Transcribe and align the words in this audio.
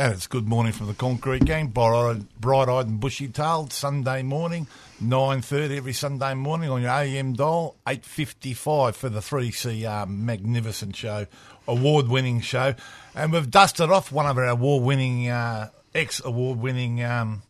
And 0.00 0.14
it's 0.14 0.26
good 0.26 0.48
morning 0.48 0.72
from 0.72 0.86
the 0.86 0.94
Concrete 0.94 1.44
Gang, 1.44 1.66
bright-eyed, 1.66 2.86
and 2.86 2.98
bushy-tailed, 2.98 3.70
Sunday 3.70 4.22
morning, 4.22 4.66
9.30 5.02 5.76
every 5.76 5.92
Sunday 5.92 6.32
morning 6.32 6.70
on 6.70 6.80
your 6.80 6.90
AM 6.90 7.34
dial, 7.34 7.76
8.55 7.86 8.94
for 8.94 9.10
the 9.10 9.20
3CR 9.20 10.08
magnificent 10.08 10.96
show, 10.96 11.26
award-winning 11.68 12.40
show. 12.40 12.74
And 13.14 13.30
we've 13.30 13.50
dusted 13.50 13.90
off 13.90 14.10
one 14.10 14.24
of 14.24 14.38
our 14.38 14.46
award-winning, 14.46 15.28
uh, 15.28 15.68
ex-award-winning, 15.94 17.04
um, 17.04 17.42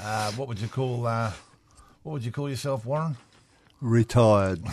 uh, 0.00 0.32
what 0.32 0.48
would 0.48 0.60
you 0.60 0.66
call, 0.66 1.06
uh, 1.06 1.30
what 2.02 2.14
would 2.14 2.24
you 2.24 2.32
call 2.32 2.50
yourself, 2.50 2.84
Warren? 2.84 3.16
Retired. 3.80 4.60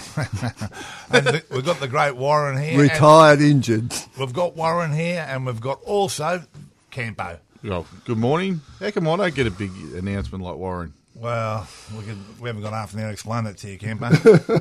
And 1.11 1.25
the, 1.25 1.43
we've 1.51 1.65
got 1.65 1.79
the 1.79 1.87
great 1.87 2.15
Warren 2.15 2.61
here. 2.61 2.79
Retired 2.79 3.41
injured. 3.41 3.93
We've 4.17 4.33
got 4.33 4.55
Warren 4.55 4.93
here, 4.93 5.25
and 5.27 5.45
we've 5.45 5.59
got 5.59 5.81
also 5.81 6.43
Campo. 6.89 7.39
Oh, 7.65 7.85
good 8.05 8.17
morning. 8.17 8.61
How 8.79 8.91
come 8.91 9.07
I 9.07 9.15
don't 9.17 9.35
get 9.35 9.47
a 9.47 9.51
big 9.51 9.71
announcement 9.95 10.43
like 10.43 10.55
Warren? 10.55 10.93
Well, 11.15 11.67
we, 11.97 12.03
could, 12.03 12.39
we 12.39 12.47
haven't 12.47 12.61
got 12.61 12.71
half 12.73 12.93
an 12.93 13.01
hour 13.01 13.07
to 13.07 13.13
explain 13.13 13.45
it 13.45 13.57
to 13.57 13.69
you, 13.69 13.77
Campo. 13.77 14.09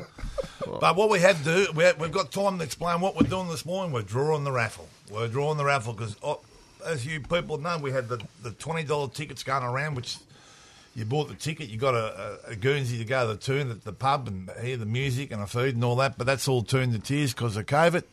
but 0.79 0.95
what 0.95 1.09
we 1.09 1.19
had 1.19 1.37
to 1.37 1.43
do, 1.43 1.67
we 1.73 1.85
have, 1.85 1.99
we've 1.99 2.11
got 2.11 2.31
time 2.31 2.57
to 2.57 2.63
explain 2.63 2.99
what 2.99 3.15
we're 3.15 3.27
doing 3.27 3.47
this 3.47 3.65
morning. 3.65 3.93
We're 3.93 4.01
drawing 4.01 4.43
the 4.43 4.51
raffle. 4.51 4.87
We're 5.09 5.29
drawing 5.29 5.57
the 5.57 5.63
raffle 5.63 5.93
because, 5.93 6.17
oh, 6.21 6.41
as 6.85 7.05
you 7.05 7.21
people 7.21 7.57
know, 7.57 7.77
we 7.77 7.91
had 7.91 8.09
the, 8.09 8.21
the 8.43 8.51
$20 8.51 9.13
tickets 9.13 9.43
going 9.43 9.63
around, 9.63 9.95
which 9.95 10.17
you 10.95 11.05
bought 11.05 11.29
the 11.29 11.35
ticket, 11.35 11.69
you 11.69 11.77
got 11.77 11.93
a, 11.93 12.39
a, 12.47 12.51
a 12.51 12.55
Guernsey 12.55 12.97
to 12.97 13.05
go 13.05 13.27
to 13.27 13.33
the 13.33 13.39
tune 13.39 13.71
at 13.71 13.85
the 13.85 13.93
pub 13.93 14.27
and 14.27 14.49
hear 14.61 14.75
the 14.75 14.85
music 14.85 15.31
and 15.31 15.41
the 15.41 15.47
food 15.47 15.75
and 15.75 15.83
all 15.83 15.95
that, 15.97 16.17
but 16.17 16.27
that's 16.27 16.47
all 16.47 16.63
turned 16.63 16.91
to 16.93 16.99
tears 16.99 17.33
because 17.33 17.55
of 17.55 17.65
COVID. 17.65 18.03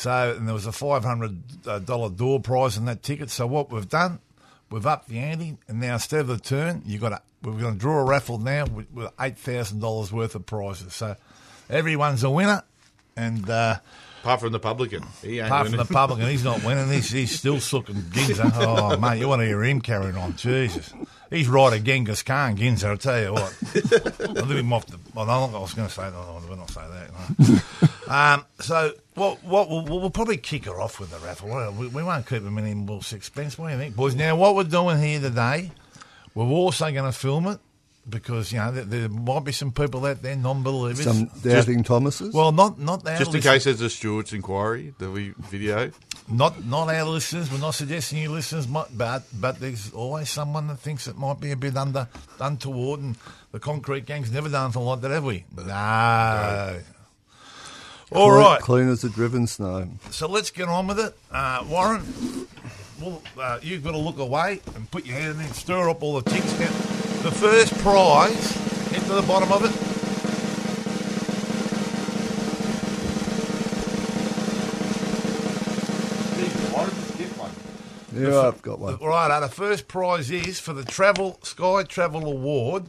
So, 0.00 0.34
and 0.34 0.48
there 0.48 0.54
was 0.54 0.66
a 0.66 0.70
$500 0.70 2.16
door 2.16 2.40
prize 2.40 2.78
on 2.78 2.86
that 2.86 3.02
ticket. 3.02 3.28
So, 3.28 3.46
what 3.46 3.70
we've 3.70 3.86
done, 3.86 4.18
we've 4.70 4.86
upped 4.86 5.10
the 5.10 5.18
ante, 5.18 5.58
and 5.68 5.78
now 5.78 5.92
instead 5.92 6.20
of 6.20 6.28
the 6.28 6.38
turn, 6.38 6.82
you 6.86 6.98
got 6.98 7.10
to, 7.10 7.20
we're 7.42 7.60
going 7.60 7.74
to 7.74 7.78
draw 7.78 8.00
a 8.00 8.04
raffle 8.04 8.38
now 8.38 8.64
with, 8.64 8.90
with 8.92 9.14
$8,000 9.18 10.10
worth 10.10 10.34
of 10.34 10.46
prizes. 10.46 10.94
So, 10.94 11.16
everyone's 11.68 12.24
a 12.24 12.30
winner, 12.30 12.62
and 13.14 13.50
uh, 13.50 13.76
Apart 14.22 14.40
from 14.40 14.52
the 14.52 14.58
publican. 14.58 15.02
He 15.20 15.38
ain't 15.38 15.48
apart 15.48 15.68
from 15.68 15.76
the 15.76 15.84
publican, 15.84 16.28
he's 16.28 16.44
not 16.44 16.64
winning. 16.64 16.90
He's, 16.90 17.10
he's 17.10 17.38
still 17.38 17.60
sucking 17.60 17.96
Ginza. 17.96 18.50
Oh, 18.60 18.96
mate, 18.96 19.18
you 19.18 19.28
want 19.28 19.40
to 19.40 19.46
hear 19.46 19.62
him 19.62 19.82
carrying 19.82 20.16
on? 20.16 20.34
Jesus. 20.36 20.94
He's 21.28 21.46
right 21.48 21.82
Genghis 21.82 22.22
Khan, 22.22 22.56
Ginza, 22.56 22.84
I'll 22.84 22.96
tell 22.96 23.20
you 23.20 23.32
what. 23.34 23.54
I'll 24.38 24.46
leave 24.46 24.58
him 24.58 24.72
off 24.72 24.86
the. 24.86 24.98
Well, 25.14 25.28
I 25.28 25.58
was 25.58 25.74
going 25.74 25.88
to 25.88 25.94
say 25.94 26.04
that. 26.04 26.12
No, 26.12 26.40
we'll 26.48 26.56
not 26.56 26.70
say 26.70 26.80
that. 26.80 27.38
No. 27.38 27.88
um, 28.10 28.44
so, 28.58 28.92
what, 29.14 29.42
what 29.44 29.68
we'll, 29.70 29.84
we'll 29.84 30.10
probably 30.10 30.36
kick 30.36 30.64
her 30.64 30.80
off 30.80 30.98
with 30.98 31.10
the 31.10 31.18
raffle. 31.18 31.72
We, 31.78 31.86
we 31.86 32.02
won't 32.02 32.26
keep 32.26 32.42
him 32.42 32.58
any 32.58 32.74
more 32.74 33.02
suspense. 33.02 33.56
What 33.56 33.68
do 33.68 33.74
you 33.74 33.78
think, 33.78 33.94
boys? 33.94 34.16
Now, 34.16 34.34
what 34.36 34.56
we're 34.56 34.64
doing 34.64 35.00
here 35.00 35.20
today, 35.20 35.70
we're 36.34 36.44
also 36.46 36.90
going 36.90 37.04
to 37.10 37.16
film 37.16 37.46
it 37.46 37.60
because, 38.08 38.50
you 38.50 38.58
know, 38.58 38.72
there, 38.72 38.84
there 38.84 39.08
might 39.08 39.44
be 39.44 39.52
some 39.52 39.70
people 39.70 40.04
out 40.06 40.22
there, 40.22 40.34
non 40.34 40.62
believers. 40.64 41.04
Some 41.04 41.30
doubting 41.42 41.84
Thomases. 41.84 42.34
well, 42.34 42.50
not 42.50 42.80
not 42.80 43.06
our 43.06 43.16
Just 43.18 43.28
in 43.30 43.36
listeners. 43.36 43.54
case 43.54 43.64
there's 43.64 43.80
a 43.80 43.90
Stewart's 43.90 44.32
inquiry 44.32 44.92
that 44.98 45.10
we 45.10 45.32
video. 45.38 45.92
Not 46.28 46.64
not 46.64 46.88
our 46.88 47.04
listeners. 47.04 47.50
We're 47.50 47.58
not 47.58 47.74
suggesting 47.74 48.18
you 48.18 48.30
listeners 48.32 48.66
might, 48.66 48.86
but 48.96 49.22
but 49.32 49.60
there's 49.60 49.92
always 49.92 50.30
someone 50.30 50.66
that 50.68 50.78
thinks 50.80 51.06
it 51.06 51.16
might 51.16 51.40
be 51.40 51.52
a 51.52 51.56
bit 51.56 51.76
under 51.76 52.08
untoward, 52.40 53.00
and 53.00 53.16
the 53.52 53.60
concrete 53.60 54.06
gang's 54.06 54.32
never 54.32 54.48
done 54.48 54.64
anything 54.64 54.82
like 54.82 55.00
that, 55.02 55.10
have 55.12 55.24
we? 55.24 55.44
No. 55.56 56.80
All 58.12 58.30
clean, 58.30 58.40
right. 58.40 58.60
Clean 58.60 58.88
as 58.88 59.04
a 59.04 59.08
driven 59.08 59.46
snow. 59.46 59.88
So 60.10 60.26
let's 60.28 60.50
get 60.50 60.68
on 60.68 60.88
with 60.88 60.98
it, 60.98 61.16
uh, 61.30 61.64
Warren. 61.68 62.02
Well, 63.00 63.22
uh, 63.38 63.60
you've 63.62 63.84
got 63.84 63.92
to 63.92 63.98
look 63.98 64.18
away 64.18 64.60
and 64.74 64.90
put 64.90 65.06
your 65.06 65.16
hand 65.16 65.36
in 65.36 65.46
and 65.46 65.54
stir 65.54 65.88
up 65.88 66.02
all 66.02 66.20
the 66.20 66.28
ticks. 66.28 66.58
Now, 66.58 66.66
the 67.22 67.30
first 67.30 67.72
prize, 67.78 68.52
get 68.90 69.02
to 69.02 69.14
the 69.14 69.22
bottom 69.22 69.52
of 69.52 69.64
it. 69.64 69.86
Yeah, 78.12 78.40
I've 78.40 78.60
got 78.60 78.80
one. 78.80 78.98
Right, 78.98 79.38
the 79.40 79.48
first 79.48 79.86
prize 79.88 80.30
is 80.30 80.58
for 80.60 80.72
the 80.74 80.84
Travel 80.84 81.38
Sky 81.42 81.84
Travel 81.84 82.26
Award, 82.26 82.84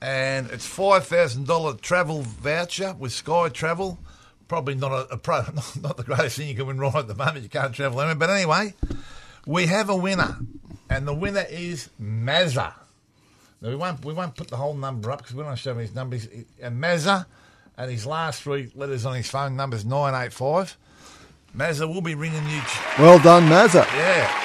and 0.00 0.50
it's 0.50 0.66
five 0.66 1.06
thousand 1.06 1.46
dollar 1.46 1.74
travel 1.74 2.22
voucher 2.22 2.94
with 2.98 3.12
Sky 3.12 3.50
Travel. 3.50 3.98
Probably 4.48 4.74
not 4.74 4.92
a, 4.92 5.14
a 5.14 5.16
pro, 5.16 5.40
not, 5.54 5.76
not 5.82 5.96
the 5.96 6.04
greatest 6.04 6.36
thing 6.36 6.48
you 6.48 6.54
can 6.54 6.66
win 6.66 6.78
right 6.78 6.94
at 6.94 7.08
the 7.08 7.14
moment. 7.14 7.42
You 7.42 7.48
can't 7.48 7.74
travel 7.74 8.00
anywhere, 8.00 8.14
but 8.14 8.30
anyway, 8.30 8.74
we 9.46 9.66
have 9.66 9.88
a 9.88 9.96
winner, 9.96 10.38
and 10.88 11.06
the 11.06 11.14
winner 11.14 11.44
is 11.48 11.90
Mazza. 12.00 12.72
Now 13.60 13.70
we 13.70 13.76
won't 13.76 14.04
we 14.04 14.12
won't 14.12 14.36
put 14.36 14.48
the 14.48 14.56
whole 14.56 14.74
number 14.74 15.10
up 15.10 15.18
because 15.18 15.34
we 15.34 15.38
don't 15.38 15.46
want 15.46 15.58
to 15.58 15.62
show 15.62 15.72
him 15.72 15.78
his 15.78 15.94
numbers. 15.94 16.28
And 16.60 16.82
Mazza, 16.82 17.26
and 17.76 17.90
his 17.90 18.06
last 18.06 18.42
three 18.42 18.70
letters 18.74 19.06
on 19.06 19.14
his 19.14 19.28
phone 19.28 19.56
number 19.56 19.76
is 19.76 19.84
nine 19.84 20.14
eight 20.14 20.32
five. 20.32 20.76
Mazza 21.56 21.88
will 21.88 22.02
be 22.02 22.14
ringing 22.14 22.46
you. 22.48 22.60
Well 22.98 23.18
done, 23.18 23.44
Mazza. 23.44 23.86
Yeah. 23.94 24.42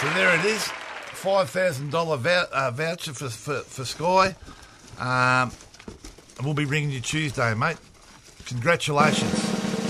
So 0.00 0.10
there 0.10 0.38
it 0.38 0.44
is, 0.44 0.64
five 0.64 1.48
thousand 1.48 1.90
dollar 1.90 2.16
uh, 2.16 2.70
voucher 2.72 3.14
for, 3.14 3.28
for 3.28 3.60
for 3.60 3.84
Sky. 3.84 4.34
Um, 4.98 5.52
and 6.36 6.44
we'll 6.44 6.54
be 6.54 6.64
ringing 6.64 6.90
you 6.90 7.00
Tuesday, 7.00 7.54
mate. 7.54 7.76
Congratulations. 8.46 9.38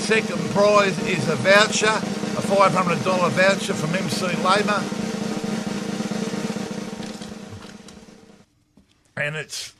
Second 0.04 0.38
prize 0.50 0.98
is 1.06 1.28
a 1.28 1.36
voucher, 1.36 1.86
a 1.86 2.42
$500 2.42 3.30
voucher 3.30 3.74
from 3.74 3.94
MC 3.94 4.26
Labour. 4.42 4.82
And 9.16 9.36
it's 9.36 9.72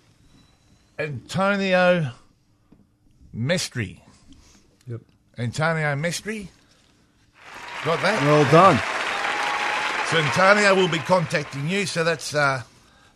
Antonio 0.98 2.12
Mestri. 3.34 4.00
Yep. 4.86 5.00
Antonio 5.38 5.94
Mestri. 5.94 6.48
Got 7.84 8.00
that? 8.02 8.22
Well 8.22 8.50
done. 8.50 8.78
So 10.08 10.18
Antonio 10.18 10.74
will 10.74 10.88
be 10.88 10.98
contacting 10.98 11.68
you. 11.68 11.86
So 11.86 12.04
that's 12.04 12.34
uh, 12.34 12.62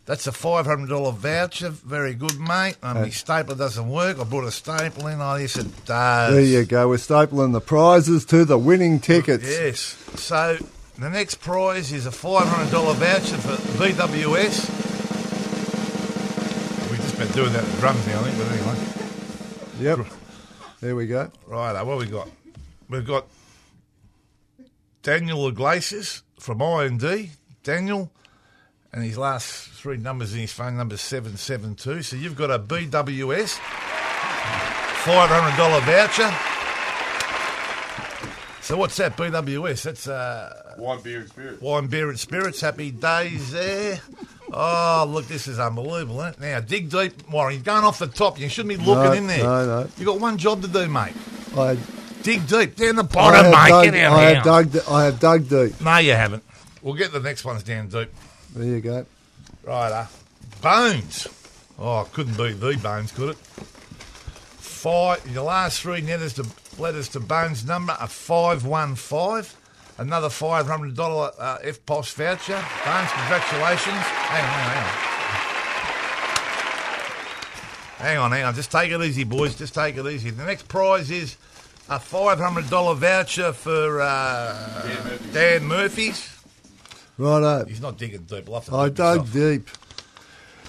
that's 0.09 0.27
a 0.27 0.33
five 0.33 0.65
hundred 0.65 0.89
dollar 0.89 1.13
voucher. 1.13 1.69
Very 1.69 2.15
good, 2.15 2.41
mate. 2.41 2.77
Um, 2.83 3.03
my 3.03 3.11
stapler 3.11 3.55
doesn't 3.55 3.89
work. 3.91 4.19
I 4.19 4.25
brought 4.25 4.45
a 4.45 4.51
staple 4.51 5.07
in. 5.07 5.21
Oh, 5.21 5.37
yes, 5.37 5.57
it 5.57 5.85
does. 5.85 6.33
There 6.35 6.43
you 6.43 6.65
go. 6.65 6.89
We're 6.89 6.97
stapling 6.97 7.53
the 7.53 7.61
prizes 7.61 8.25
to 8.27 8.47
the 8.47 8.57
winning 8.57 9.01
tickets. 9.01 9.45
Yes. 9.45 9.81
So 10.21 10.57
the 10.99 11.11
next 11.11 11.37
prize 11.37 11.93
is 11.93 12.07
a 12.07 12.11
five 12.11 12.49
hundred 12.49 12.73
dollar 12.73 12.95
voucher 12.95 13.37
for 13.37 13.57
BWS. 13.79 14.71
We've 16.91 17.01
just 17.01 17.19
been 17.19 17.29
doing 17.33 17.53
that 17.53 17.63
with 17.63 17.79
drums 17.81 18.07
now, 18.07 18.21
I 18.21 18.31
think. 18.31 18.39
But 18.39 18.53
anyway, 18.53 20.05
Yep. 20.05 20.07
There 20.81 20.97
we 20.97 21.07
go. 21.07 21.31
right. 21.47 21.83
What 21.83 21.99
we 21.99 22.07
got? 22.07 22.29
We've 22.89 23.07
got 23.07 23.27
Daniel 25.03 25.47
Iglesias 25.49 26.23
from 26.41 26.63
I 26.63 26.85
and 26.85 26.99
D. 26.99 27.31
Daniel. 27.63 28.11
And 28.93 29.05
his 29.05 29.19
last 29.19 29.69
three 29.71 29.97
numbers 29.99 30.33
in 30.35 30.41
his 30.41 30.53
phone 30.53 30.77
number 30.77 30.95
is 30.95 31.01
772. 31.03 32.03
So 32.03 32.17
you've 32.17 32.37
got 32.37 32.51
a 32.51 32.59
BWS 32.59 33.59
$500 33.59 35.81
voucher. 35.83 36.35
So 38.63 38.77
what's 38.77 38.97
that, 38.99 39.17
BWS? 39.17 39.83
That's 39.83 40.07
uh, 40.09 40.75
Wine, 40.79 41.01
beer, 41.03 41.21
and 41.21 41.29
spirits. 41.29 41.63
Wine, 41.63 41.87
beer, 41.87 42.09
and 42.11 42.19
spirits. 42.21 42.61
Happy 42.61 42.91
days 42.91 43.51
there. 43.53 44.01
Oh, 44.53 45.07
look, 45.09 45.27
this 45.27 45.49
is 45.49 45.59
unbelievable, 45.59 46.21
isn't 46.21 46.35
it? 46.35 46.41
Now, 46.41 46.61
dig 46.61 46.91
deep, 46.91 47.29
Warren. 47.31 47.55
You're 47.55 47.63
going 47.63 47.85
off 47.85 47.99
the 47.99 48.07
top. 48.07 48.39
You 48.39 48.49
shouldn't 48.49 48.79
be 48.79 48.85
looking 48.85 49.05
No, 49.05 49.13
in 49.13 49.27
there. 49.27 49.43
no, 49.43 49.67
no. 49.83 49.89
you 49.97 50.05
got 50.05 50.21
one 50.21 50.37
job 50.39 50.63
to 50.63 50.69
do, 50.69 50.87
mate. 50.89 51.15
I, 51.57 51.79
Dig 52.23 52.47
deep. 52.47 52.77
Down 52.77 52.97
the 52.97 53.05
I 53.05 53.07
bottom, 53.07 53.45
have 53.45 53.53
mate. 53.53 53.69
dug, 53.71 53.85
Get 53.85 53.95
out 54.05 54.13
I 54.13 54.27
here. 54.27 54.35
have 54.37 54.45
dug. 54.45 54.73
d- 54.73 54.81
I 54.91 55.05
have 55.05 55.21
dug 55.21 55.49
deep. 55.49 55.81
No, 55.81 55.97
you 55.99 56.13
haven't. 56.13 56.43
We'll 56.83 56.95
get 56.95 57.13
the 57.13 57.21
next 57.21 57.45
ones 57.45 57.63
down 57.63 57.89
deep. 57.89 58.11
There 58.55 58.65
you 58.67 58.81
go. 58.81 59.07
Right, 59.63 59.93
uh, 59.93 60.07
Bones. 60.63 61.29
Oh, 61.79 62.09
couldn't 62.13 62.37
beat 62.37 62.61
the 62.61 62.77
Bones, 62.83 63.13
could 63.13 63.31
it? 63.31 63.37
Five. 63.37 65.27
Your 65.31 65.45
last 65.45 65.81
three 65.83 66.01
letters 66.01 66.35
to 66.35 66.47
letters 66.79 67.09
to 67.11 67.21
Bones 67.21 67.65
number 67.65 67.93
are 67.93 68.09
five 68.09 68.65
one 68.65 68.95
five. 68.95 69.55
Another 69.99 70.31
five 70.31 70.67
hundred 70.67 70.95
dollar 70.97 71.33
uh, 71.39 71.59
FPOS 71.59 72.15
voucher. 72.15 72.55
Bones, 72.85 73.11
congratulations. 73.13 73.97
Hang 73.97 74.45
on, 74.45 74.51
hang 74.71 74.85
on, 74.85 74.93
hang 77.99 78.19
on, 78.19 78.31
hang 78.33 78.45
on. 78.45 78.55
Just 78.55 78.71
take 78.71 78.91
it 78.93 79.01
easy, 79.03 79.25
boys. 79.25 79.57
Just 79.57 79.75
take 79.75 79.97
it 79.97 80.07
easy. 80.07 80.31
The 80.31 80.45
next 80.45 80.69
prize 80.69 81.11
is 81.11 81.37
a 81.89 81.99
five 81.99 82.39
hundred 82.39 82.71
dollar 82.71 82.95
voucher 82.95 83.53
for 83.53 84.01
uh, 84.01 85.19
Dan 85.33 85.65
Murphy's. 85.65 86.38
Righto. 87.19 87.65
He's 87.67 87.81
not 87.81 87.99
digging 87.99 88.23
deep. 88.23 88.47
We'll 88.47 88.61
have 88.61 88.69
to 88.71 88.77
I 88.77 88.89
dug 88.89 89.21
off. 89.21 89.33
deep. 89.33 89.69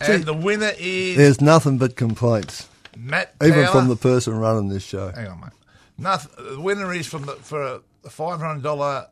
And 0.02 0.24
the 0.24 0.34
winner 0.34 0.72
is 0.78 1.18
There's 1.18 1.42
nothing 1.42 1.78
but 1.78 1.96
complaints, 1.96 2.68
Matt 2.98 3.34
even 3.44 3.68
from 3.68 3.88
the 3.90 3.96
person 3.96 4.34
running 4.38 4.70
this 4.70 4.84
show. 4.84 5.12
Hang 5.12 5.28
on, 5.28 5.40
mate. 5.42 5.50
Nothing, 5.98 6.56
the 6.56 6.62
winner 6.62 6.94
is 6.94 7.06
from 7.06 7.26
the, 7.26 7.34
for 7.34 7.82
a 8.06 8.10
five 8.10 8.40
hundred 8.40 8.64
dollar 8.64 9.08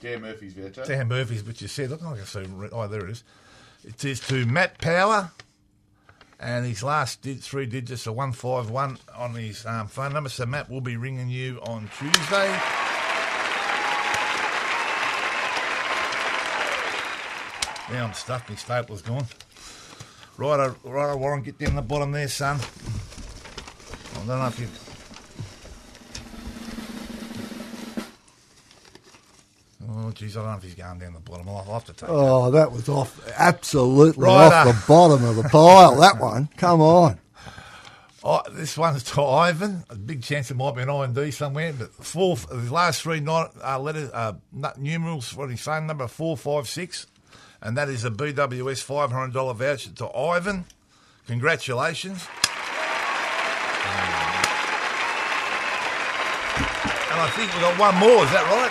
Dan 0.00 0.22
Murphy's 0.22 0.54
voucher. 0.54 0.84
Dan 0.84 1.08
Murphy's, 1.08 1.44
which 1.44 1.60
you 1.62 1.68
said. 1.68 1.90
Look, 1.90 2.02
I 2.02 2.16
can 2.16 2.24
see. 2.24 2.44
Oh, 2.72 2.88
there 2.88 3.04
it 3.04 3.10
is. 3.10 3.24
It 3.84 4.02
is 4.04 4.20
to 4.28 4.46
Matt 4.46 4.78
Power, 4.78 5.30
and 6.40 6.64
his 6.64 6.82
last 6.82 7.20
did 7.20 7.42
three 7.42 7.66
digits 7.66 8.06
are 8.06 8.12
one 8.12 8.32
five 8.32 8.70
one 8.70 8.98
on 9.14 9.34
his 9.34 9.66
um, 9.66 9.88
phone 9.88 10.14
number. 10.14 10.30
So 10.30 10.46
Matt 10.46 10.70
will 10.70 10.80
be 10.80 10.96
ringing 10.96 11.28
you 11.28 11.58
on 11.62 11.90
Tuesday. 11.98 12.58
Now 17.90 18.06
I'm 18.06 18.14
stuck. 18.14 18.48
My 18.48 18.56
stapler's 18.56 19.02
gone. 19.02 19.26
Righto, 20.36 20.74
righto, 20.84 21.16
Warren, 21.16 21.42
get 21.42 21.58
down 21.58 21.76
the 21.76 21.82
bottom 21.82 22.10
there, 22.12 22.26
son. 22.28 22.58
I 22.58 24.16
don't 24.16 24.26
know 24.26 24.46
if 24.46 24.58
you. 24.58 24.68
Oh, 29.86 30.10
jeez, 30.12 30.32
I 30.32 30.34
don't 30.40 30.50
know 30.50 30.56
if 30.56 30.62
he's 30.62 30.74
going 30.74 30.98
down 30.98 31.12
the 31.12 31.20
bottom. 31.20 31.48
I'll 31.48 31.62
have 31.64 31.84
to 31.84 31.92
take. 31.92 32.08
Oh, 32.08 32.50
that 32.52 32.72
was 32.72 32.88
off, 32.88 33.20
absolutely 33.36 34.24
Righto. 34.24 34.54
off 34.54 34.66
the 34.66 34.84
bottom 34.88 35.24
of 35.24 35.36
the 35.36 35.42
pile. 35.44 35.96
That 36.00 36.18
one. 36.18 36.48
Come 36.56 36.80
on. 36.80 37.18
Oh, 38.26 38.40
this 38.50 38.78
one's 38.78 39.02
to 39.04 39.22
Ivan. 39.22 39.84
A 39.90 39.94
big 39.96 40.22
chance 40.22 40.50
it 40.50 40.54
might 40.56 40.74
be 40.74 40.80
an 40.82 40.88
I 40.88 41.04
and 41.04 41.14
D 41.14 41.30
somewhere, 41.30 41.74
but 41.74 41.92
four, 41.94 42.36
his 42.38 42.70
last 42.72 43.02
three 43.02 43.20
ni- 43.20 43.44
uh, 43.62 43.78
letters, 43.78 44.10
uh, 44.12 44.32
numerals 44.78 45.28
for 45.28 45.46
his 45.46 45.60
phone 45.60 45.86
number 45.86 46.08
four 46.08 46.34
five 46.38 46.66
six, 46.66 47.06
and 47.64 47.76
that 47.78 47.88
is 47.88 48.04
a 48.04 48.10
BWS 48.10 48.82
five 48.82 49.10
hundred 49.10 49.32
dollar 49.32 49.54
voucher 49.54 49.90
to 49.92 50.08
Ivan. 50.14 50.66
Congratulations. 51.26 52.28
And 57.10 57.20
I 57.22 57.28
think 57.30 57.50
we've 57.52 57.62
got 57.62 57.78
one 57.78 57.96
more. 57.96 58.24
Is 58.24 58.30
that 58.32 58.44
right? 58.50 58.70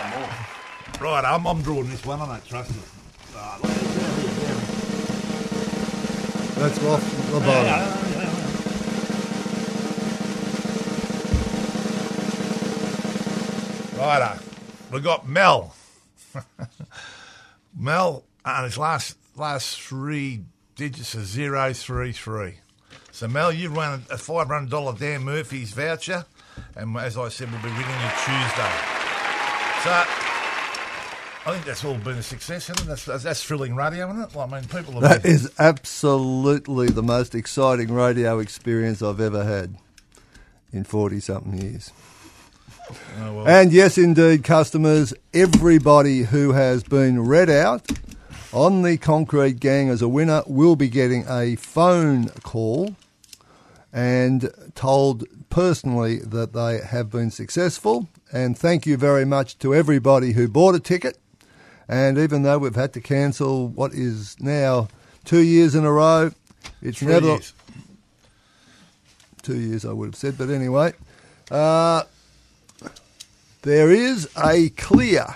One 0.00 0.10
more. 0.20 1.12
Right, 1.12 1.24
I'm, 1.24 1.46
I'm 1.46 1.60
drawing 1.62 1.90
this 1.90 2.04
one. 2.06 2.20
I 2.20 2.26
don't 2.26 2.46
trust 2.46 2.70
it. 2.70 2.76
Ah, 3.36 3.58
look, 3.62 3.70
it's 3.70 3.96
down 3.98 4.20
here, 4.20 4.30
down 4.30 4.60
here. 4.60 4.78
That's 6.62 6.78
off 6.84 7.02
the 7.32 7.40
bottom. 7.40 7.98
Righto. 13.98 14.38
We've 14.90 15.04
got 15.04 15.28
Mel. 15.28 15.74
Mel, 17.76 18.24
and 18.44 18.64
his 18.64 18.78
last 18.78 19.16
last 19.36 19.80
three 19.80 20.42
digits 20.76 21.14
are 21.14 21.24
zero 21.24 21.72
three 21.72 22.12
three. 22.12 22.54
So 23.10 23.28
Mel, 23.28 23.52
you've 23.52 23.74
won 23.76 24.04
a 24.10 24.18
five 24.18 24.48
hundred 24.48 24.70
dollar 24.70 24.94
Dan 24.94 25.22
Murphy's 25.22 25.72
voucher, 25.72 26.24
and 26.76 26.96
as 26.96 27.16
I 27.16 27.28
said, 27.28 27.50
we'll 27.50 27.62
be 27.62 27.68
ringing 27.68 27.84
you 27.84 28.10
Tuesday. 28.24 28.72
So. 29.84 30.04
I 31.44 31.54
think 31.54 31.64
that's 31.64 31.84
all 31.84 31.98
been 31.98 32.18
a 32.18 32.22
success, 32.22 32.70
isn't 32.70 32.84
it? 32.84 32.86
That's, 32.86 33.04
that's, 33.04 33.24
that's 33.24 33.42
thrilling 33.42 33.74
radio, 33.74 34.08
isn't 34.10 34.22
it? 34.22 34.36
Like, 34.36 34.48
I 34.48 34.60
mean, 34.60 34.68
people 34.68 34.92
have 34.92 35.02
That 35.02 35.22
been, 35.24 35.32
is 35.32 35.52
absolutely 35.58 36.86
the 36.86 37.02
most 37.02 37.34
exciting 37.34 37.92
radio 37.92 38.38
experience 38.38 39.02
I've 39.02 39.20
ever 39.20 39.42
had 39.42 39.74
in 40.72 40.84
40 40.84 41.18
something 41.18 41.60
years. 41.60 41.90
Oh, 43.20 43.34
well. 43.34 43.48
And 43.48 43.72
yes, 43.72 43.98
indeed, 43.98 44.44
customers, 44.44 45.12
everybody 45.34 46.22
who 46.22 46.52
has 46.52 46.82
been 46.82 47.24
read 47.24 47.50
out 47.50 47.90
on 48.52 48.82
the 48.82 48.96
Concrete 48.98 49.60
Gang 49.60 49.88
as 49.88 50.02
a 50.02 50.08
winner 50.08 50.42
will 50.46 50.76
be 50.76 50.88
getting 50.88 51.24
a 51.28 51.56
phone 51.56 52.28
call 52.42 52.94
and 53.92 54.50
told 54.74 55.24
personally 55.50 56.18
that 56.18 56.52
they 56.52 56.80
have 56.80 57.10
been 57.10 57.30
successful. 57.30 58.08
And 58.32 58.56
thank 58.58 58.86
you 58.86 58.96
very 58.96 59.24
much 59.24 59.58
to 59.58 59.74
everybody 59.74 60.32
who 60.32 60.48
bought 60.48 60.74
a 60.74 60.80
ticket. 60.80 61.18
And 61.88 62.16
even 62.16 62.42
though 62.42 62.58
we've 62.58 62.74
had 62.74 62.92
to 62.94 63.00
cancel 63.00 63.68
what 63.68 63.92
is 63.92 64.40
now 64.40 64.88
two 65.24 65.42
years 65.42 65.74
in 65.74 65.84
a 65.84 65.92
row, 65.92 66.30
it's 66.80 66.98
Three 67.00 67.08
never 67.12 67.26
years. 67.26 67.52
two 69.42 69.58
years, 69.58 69.84
I 69.84 69.92
would 69.92 70.06
have 70.06 70.16
said. 70.16 70.38
But 70.38 70.48
anyway, 70.48 70.94
uh, 71.50 72.04
there 73.62 73.90
is 73.90 74.28
a 74.42 74.70
clear 74.70 75.26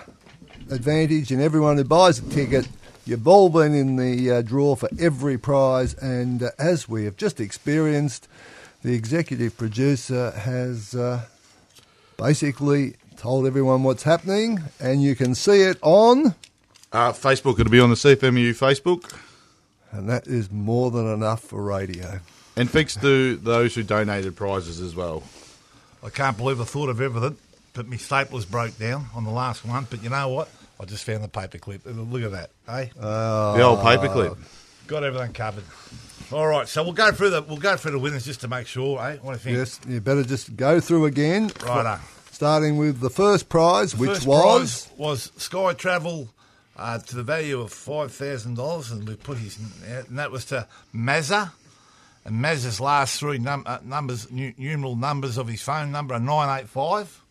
advantage 0.70 1.30
in 1.30 1.40
everyone 1.40 1.76
who 1.76 1.84
buys 1.84 2.18
a 2.18 2.22
ticket. 2.28 2.68
You've 3.04 3.28
all 3.28 3.48
been 3.48 3.74
in 3.74 3.96
the 3.96 4.30
uh, 4.30 4.42
draw 4.42 4.74
for 4.74 4.88
every 4.98 5.38
prize, 5.38 5.94
and 5.94 6.42
uh, 6.42 6.50
as 6.58 6.88
we 6.88 7.04
have 7.04 7.16
just 7.16 7.40
experienced, 7.40 8.26
the 8.82 8.94
executive 8.94 9.56
producer 9.56 10.32
has 10.32 10.94
uh, 10.94 11.22
basically 12.16 12.96
told 13.16 13.46
everyone 13.46 13.84
what's 13.84 14.02
happening, 14.02 14.60
and 14.80 15.02
you 15.02 15.14
can 15.14 15.34
see 15.34 15.62
it 15.62 15.78
on, 15.82 16.34
Uh, 16.92 17.12
Facebook, 17.12 17.58
it'll 17.60 17.70
be 17.70 17.80
on 17.80 17.90
the 17.90 17.96
CFMEU 17.96 18.50
Facebook. 18.56 19.14
and 19.92 20.08
that 20.08 20.26
is 20.26 20.50
more 20.50 20.90
than 20.90 21.06
enough 21.06 21.42
for 21.42 21.62
radio. 21.62 22.20
And 22.56 22.68
thanks 22.68 22.96
to 22.96 23.36
those 23.36 23.74
who 23.74 23.82
donated 23.82 24.34
prizes 24.34 24.80
as 24.80 24.94
well. 24.96 25.22
I 26.02 26.10
can't 26.10 26.36
believe 26.36 26.60
I 26.60 26.64
thought 26.64 26.88
of 26.88 27.00
everything, 27.00 27.36
but 27.76 27.86
my 27.86 27.96
staplers 27.96 28.48
broke 28.50 28.76
down 28.78 29.06
on 29.14 29.24
the 29.24 29.30
last 29.30 29.64
one. 29.64 29.86
But 29.88 30.02
you 30.02 30.10
know 30.10 30.28
what? 30.30 30.48
I 30.80 30.84
just 30.84 31.04
found 31.04 31.22
the 31.22 31.28
paperclip. 31.28 31.80
Look 31.84 32.22
at 32.22 32.32
that, 32.32 32.50
eh? 32.68 32.86
the 32.96 33.62
old 33.62 33.80
paperclip. 33.80 34.36
Got 34.86 35.04
everything 35.04 35.32
covered. 35.32 35.64
All 36.32 36.46
right, 36.46 36.66
so 36.66 36.82
we'll 36.82 36.92
go 36.92 37.12
through 37.12 37.30
the 37.30 37.42
we'll 37.42 37.56
go 37.56 37.76
through 37.76 37.92
the 37.92 37.98
winners 37.98 38.24
just 38.24 38.40
to 38.40 38.48
make 38.48 38.66
sure, 38.66 39.00
eh? 39.00 39.16
What 39.22 39.32
do 39.32 39.50
you 39.50 39.56
think? 39.56 39.56
Yes, 39.58 39.80
you 39.86 40.00
better 40.00 40.24
just 40.24 40.56
go 40.56 40.80
through 40.80 41.04
again. 41.06 41.50
Righto. 41.64 42.00
Starting 42.32 42.76
with 42.76 43.00
the 43.00 43.10
first 43.10 43.48
prize, 43.48 43.96
which 43.96 44.10
First 44.10 44.26
was 44.26 44.86
prize 44.86 44.98
was 44.98 45.32
Sky 45.36 45.72
Travel 45.74 46.28
uh, 46.76 46.98
to 46.98 47.16
the 47.16 47.22
value 47.22 47.60
of 47.60 47.72
five 47.72 48.12
thousand 48.12 48.56
dollars, 48.56 48.90
and 48.90 49.08
we 49.08 49.14
put 49.16 49.38
his 49.38 49.58
and 49.86 50.18
that 50.18 50.30
was 50.30 50.46
to 50.46 50.66
Mazza. 50.94 51.52
And 52.24 52.44
Mazza's 52.44 52.80
last 52.80 53.20
three 53.20 53.38
num- 53.38 53.62
uh, 53.66 53.78
numbers, 53.84 54.28
nu- 54.32 54.52
numeral 54.58 54.96
numbers 54.96 55.38
of 55.38 55.46
his 55.46 55.62
phone 55.62 55.92
number 55.92 56.14
are 56.14 56.20
nine 56.20 56.58
eight 56.60 56.68
five. 56.68 57.22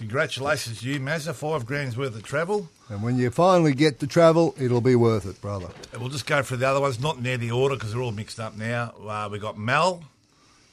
Congratulations 0.00 0.80
to 0.80 0.88
you, 0.88 0.98
Mazza. 0.98 1.34
Five 1.34 1.66
grand's 1.66 1.94
worth 1.94 2.16
of 2.16 2.22
travel. 2.22 2.70
And 2.88 3.02
when 3.02 3.18
you 3.18 3.30
finally 3.30 3.74
get 3.74 4.00
to 4.00 4.06
travel, 4.06 4.54
it'll 4.58 4.80
be 4.80 4.96
worth 4.96 5.26
it, 5.26 5.38
brother. 5.42 5.68
We'll 5.92 6.08
just 6.08 6.24
go 6.24 6.42
for 6.42 6.56
the 6.56 6.66
other 6.66 6.80
ones, 6.80 6.98
not 6.98 7.20
near 7.20 7.36
the 7.36 7.50
order 7.50 7.74
because 7.74 7.92
they're 7.92 8.00
all 8.00 8.10
mixed 8.10 8.40
up 8.40 8.56
now. 8.56 8.94
Uh, 9.06 9.28
we 9.30 9.38
got 9.38 9.58
Mel. 9.58 10.02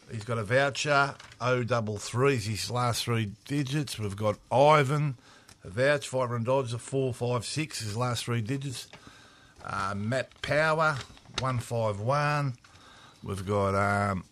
He's 0.09 0.23
got 0.23 0.37
a 0.37 0.45
voucher. 0.45 1.13
O 1.41 1.63
double 1.63 1.97
three's 1.97 2.45
his 2.45 2.71
last 2.71 3.03
three 3.03 3.33
digits. 3.45 3.99
We've 3.99 4.15
got 4.15 4.37
Ivan, 4.49 5.17
a 5.65 5.69
voucher, 5.71 6.09
five 6.09 6.29
hundred 6.29 6.45
dollars. 6.45 6.73
A 6.73 6.77
four 6.77 7.13
five 7.13 7.45
six 7.45 7.81
his 7.81 7.97
last 7.97 8.23
three 8.23 8.39
digits. 8.39 8.87
Uh, 9.65 9.93
Matt 9.93 10.41
Power, 10.41 10.99
one 11.39 11.59
five 11.59 11.99
one. 11.99 12.53
We've 13.21 13.45
got 13.45 13.75
um, 13.75 14.23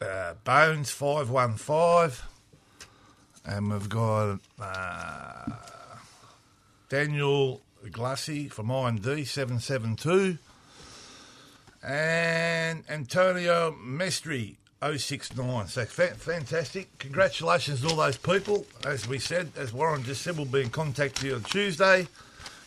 uh, 0.00 0.34
Bones, 0.44 0.92
five 0.92 1.30
one 1.30 1.56
five, 1.56 2.24
and 3.44 3.70
we've 3.70 3.88
got. 3.88 4.38
Uh, 4.60 5.50
Daniel 6.94 7.60
Glassy 7.90 8.48
from 8.48 8.70
IND 8.70 9.02
772 9.26 10.38
and 11.82 12.84
Antonio 12.88 13.72
Mestri 13.72 14.54
069. 14.80 15.66
So 15.66 15.84
fa- 15.86 16.14
fantastic. 16.14 16.96
Congratulations 16.98 17.80
to 17.80 17.88
all 17.88 17.96
those 17.96 18.16
people. 18.16 18.64
As 18.86 19.08
we 19.08 19.18
said, 19.18 19.50
as 19.56 19.72
Warren 19.72 20.04
just 20.04 20.22
said, 20.22 20.36
we'll 20.36 20.46
be 20.46 20.60
in 20.60 20.70
contact 20.70 21.20
with 21.20 21.24
you 21.24 21.34
on 21.34 21.42
Tuesday 21.42 22.06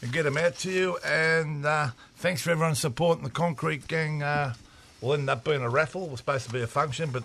and 0.01 0.12
get 0.12 0.24
them 0.24 0.36
out 0.36 0.57
to 0.57 0.72
you. 0.72 0.98
And 1.05 1.65
uh, 1.65 1.91
thanks 2.17 2.41
for 2.41 2.51
everyone 2.51 2.75
supporting 2.75 3.24
the 3.24 3.29
Concrete 3.29 3.88
Gang. 3.88 4.24
Uh, 4.24 4.55
will 5.00 5.13
end 5.13 5.29
up 5.29 5.43
being 5.43 5.62
a 5.62 5.69
raffle. 5.69 6.03
It 6.05 6.12
was 6.12 6.19
supposed 6.19 6.48
to 6.48 6.51
be 6.51 6.62
a 6.62 6.67
function, 6.67 7.12
but 7.12 7.24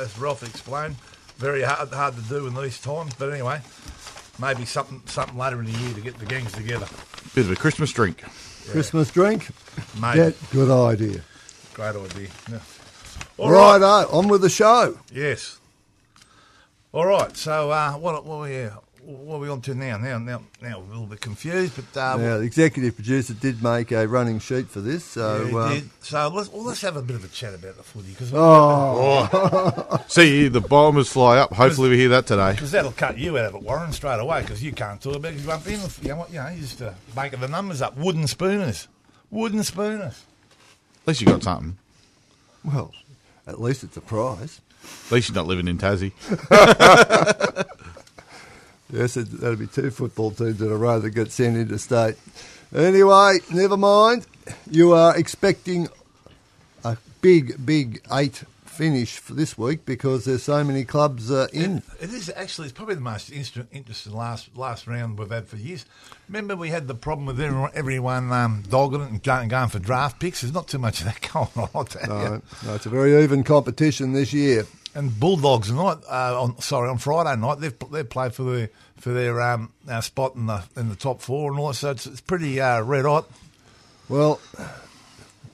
as 0.00 0.18
Ralph 0.18 0.42
explained, 0.42 0.96
very 1.36 1.62
hard, 1.62 1.90
hard 1.90 2.16
to 2.16 2.22
do 2.22 2.46
in 2.46 2.54
these 2.54 2.80
times. 2.80 3.14
But 3.14 3.32
anyway, 3.32 3.60
maybe 4.38 4.64
something 4.64 5.02
something 5.06 5.36
later 5.36 5.60
in 5.60 5.66
the 5.66 5.78
year 5.78 5.94
to 5.94 6.00
get 6.00 6.18
the 6.18 6.26
gangs 6.26 6.52
together. 6.52 6.86
Bit 7.34 7.46
of 7.46 7.52
a 7.52 7.56
Christmas 7.56 7.92
drink. 7.92 8.22
Christmas 8.70 9.10
drink? 9.10 9.48
Maybe. 10.00 10.18
Yeah, 10.18 10.30
good 10.52 10.70
idea. 10.70 11.20
Great 11.74 11.96
idea. 11.96 12.28
Yeah. 12.50 12.58
All 13.36 13.50
right. 13.50 13.80
Righto, 13.80 14.16
on 14.16 14.28
with 14.28 14.42
the 14.42 14.48
show. 14.48 14.98
Yes. 15.12 15.58
All 16.92 17.06
right. 17.06 17.36
So 17.36 17.70
uh, 17.70 17.92
what, 17.92 18.24
what, 18.24 18.36
are 18.36 18.42
we, 18.42 18.62
uh, 18.62 18.70
what 19.04 19.36
are 19.36 19.38
we 19.38 19.48
on 19.48 19.60
to 19.62 19.74
now? 19.74 19.96
Now, 19.98 20.18
now, 20.18 20.42
now 20.62 20.78
we're 20.80 20.86
a 20.86 20.88
little 20.88 21.06
bit 21.06 21.20
confused, 21.20 21.74
but 21.76 22.00
uh, 22.00 22.16
Now, 22.16 22.38
the 22.38 22.44
executive 22.44 22.94
producer 22.94 23.34
did 23.34 23.62
make 23.62 23.92
a 23.92 24.06
running 24.08 24.38
sheet 24.38 24.68
for 24.68 24.80
this, 24.80 25.04
so 25.04 25.42
yeah, 25.42 25.48
he 25.48 25.56
uh, 25.56 25.68
did. 25.74 25.90
so 26.00 26.28
let's 26.28 26.50
well, 26.50 26.62
let's 26.64 26.80
have 26.80 26.96
a 26.96 27.02
bit 27.02 27.16
of 27.16 27.24
a 27.24 27.28
chat 27.28 27.54
about 27.54 27.76
the 27.76 27.82
footy 27.82 28.10
because 28.10 28.32
oh, 28.34 30.04
See, 30.08 30.48
the 30.48 30.60
bombers 30.60 31.08
fly 31.10 31.38
up. 31.38 31.52
Hopefully, 31.52 31.90
we 31.90 31.98
hear 31.98 32.08
that 32.10 32.26
today. 32.26 32.52
Because 32.52 32.70
that'll 32.72 32.92
cut 32.92 33.18
you 33.18 33.36
out 33.38 33.46
of 33.46 33.54
it, 33.56 33.62
Warren, 33.62 33.92
straight 33.92 34.20
away, 34.20 34.42
because 34.42 34.62
you 34.62 34.72
can't 34.72 35.00
talk 35.00 35.16
about 35.16 35.32
it 35.32 35.36
'cause 35.36 35.42
you 35.42 35.48
won't 35.48 35.64
be 35.64 35.74
in 35.74 35.80
the, 35.80 35.98
you 36.02 36.08
know, 36.08 36.16
what, 36.16 36.30
you 36.30 36.36
know, 36.36 36.48
you 36.48 36.60
just 36.60 36.80
uh, 36.82 36.92
making 37.16 37.40
the 37.40 37.48
numbers 37.48 37.82
up. 37.82 37.96
Wooden 37.96 38.26
spooners. 38.26 38.88
Wooden 39.30 39.62
spooners. 39.64 40.22
At 41.02 41.08
least 41.08 41.20
you 41.20 41.26
got 41.26 41.42
something. 41.42 41.76
well, 42.64 42.92
at 43.46 43.60
least 43.60 43.84
it's 43.84 43.96
a 43.96 44.00
prize. 44.00 44.60
At 45.06 45.12
least 45.12 45.28
you're 45.28 45.34
not 45.36 45.46
living 45.46 45.68
in 45.68 45.78
Tassie. 45.78 46.12
Yes, 48.90 49.16
it, 49.16 49.30
that'll 49.40 49.56
be 49.56 49.66
two 49.66 49.90
football 49.90 50.30
teams 50.30 50.60
in 50.60 50.70
a 50.70 50.76
row 50.76 51.00
that 51.00 51.10
get 51.10 51.32
sent 51.32 51.56
into 51.56 51.78
state. 51.78 52.16
Anyway, 52.74 53.38
never 53.52 53.76
mind. 53.76 54.26
You 54.70 54.92
are 54.92 55.16
expecting 55.16 55.88
a 56.84 56.96
big, 57.20 57.64
big 57.64 58.02
eight 58.12 58.44
finish 58.74 59.18
for 59.18 59.34
this 59.34 59.56
week 59.56 59.86
because 59.86 60.24
there's 60.24 60.42
so 60.42 60.62
many 60.64 60.84
clubs 60.84 61.30
uh, 61.30 61.46
in. 61.52 61.82
It 62.00 62.12
is 62.12 62.30
actually. 62.34 62.66
It's 62.66 62.76
probably 62.76 62.96
the 62.96 63.00
most 63.00 63.30
inter- 63.30 63.66
interesting 63.72 64.12
last 64.12 64.56
last 64.56 64.86
round 64.86 65.18
we've 65.18 65.30
had 65.30 65.46
for 65.46 65.56
years. 65.56 65.86
Remember, 66.28 66.56
we 66.56 66.70
had 66.70 66.88
the 66.88 66.94
problem 66.94 67.26
with 67.26 67.40
everyone, 67.40 67.70
everyone 67.74 68.32
um, 68.32 68.62
dogging 68.68 69.00
it 69.00 69.10
and 69.10 69.22
going, 69.22 69.48
going 69.48 69.68
for 69.68 69.78
draft 69.78 70.20
picks. 70.20 70.40
There's 70.40 70.52
not 70.52 70.68
too 70.68 70.78
much 70.78 71.00
of 71.00 71.06
that 71.06 71.28
going 71.32 71.48
on. 71.56 71.68
I'll 71.74 71.84
tell 71.84 72.02
you. 72.02 72.08
No, 72.30 72.42
no, 72.66 72.74
it's 72.74 72.86
a 72.86 72.90
very 72.90 73.22
even 73.22 73.44
competition 73.44 74.12
this 74.12 74.32
year. 74.32 74.66
And 74.94 75.18
Bulldogs 75.18 75.68
tonight, 75.68 75.98
uh, 76.08 76.40
on 76.40 76.60
sorry, 76.60 76.88
on 76.88 76.98
Friday 76.98 77.40
night, 77.40 77.58
they've 77.58 77.74
they 77.90 78.04
played 78.04 78.32
for 78.32 78.44
their 78.44 78.70
for 78.96 79.12
their 79.12 79.40
um, 79.40 79.72
uh, 79.88 80.00
spot 80.00 80.36
in 80.36 80.46
the 80.46 80.62
in 80.76 80.88
the 80.88 80.96
top 80.96 81.20
four 81.20 81.50
and 81.50 81.58
all 81.58 81.68
that. 81.68 81.74
So 81.74 81.90
it's, 81.90 82.06
it's 82.06 82.20
pretty 82.20 82.60
uh, 82.60 82.80
red 82.82 83.04
hot. 83.04 83.28
Well, 84.08 84.40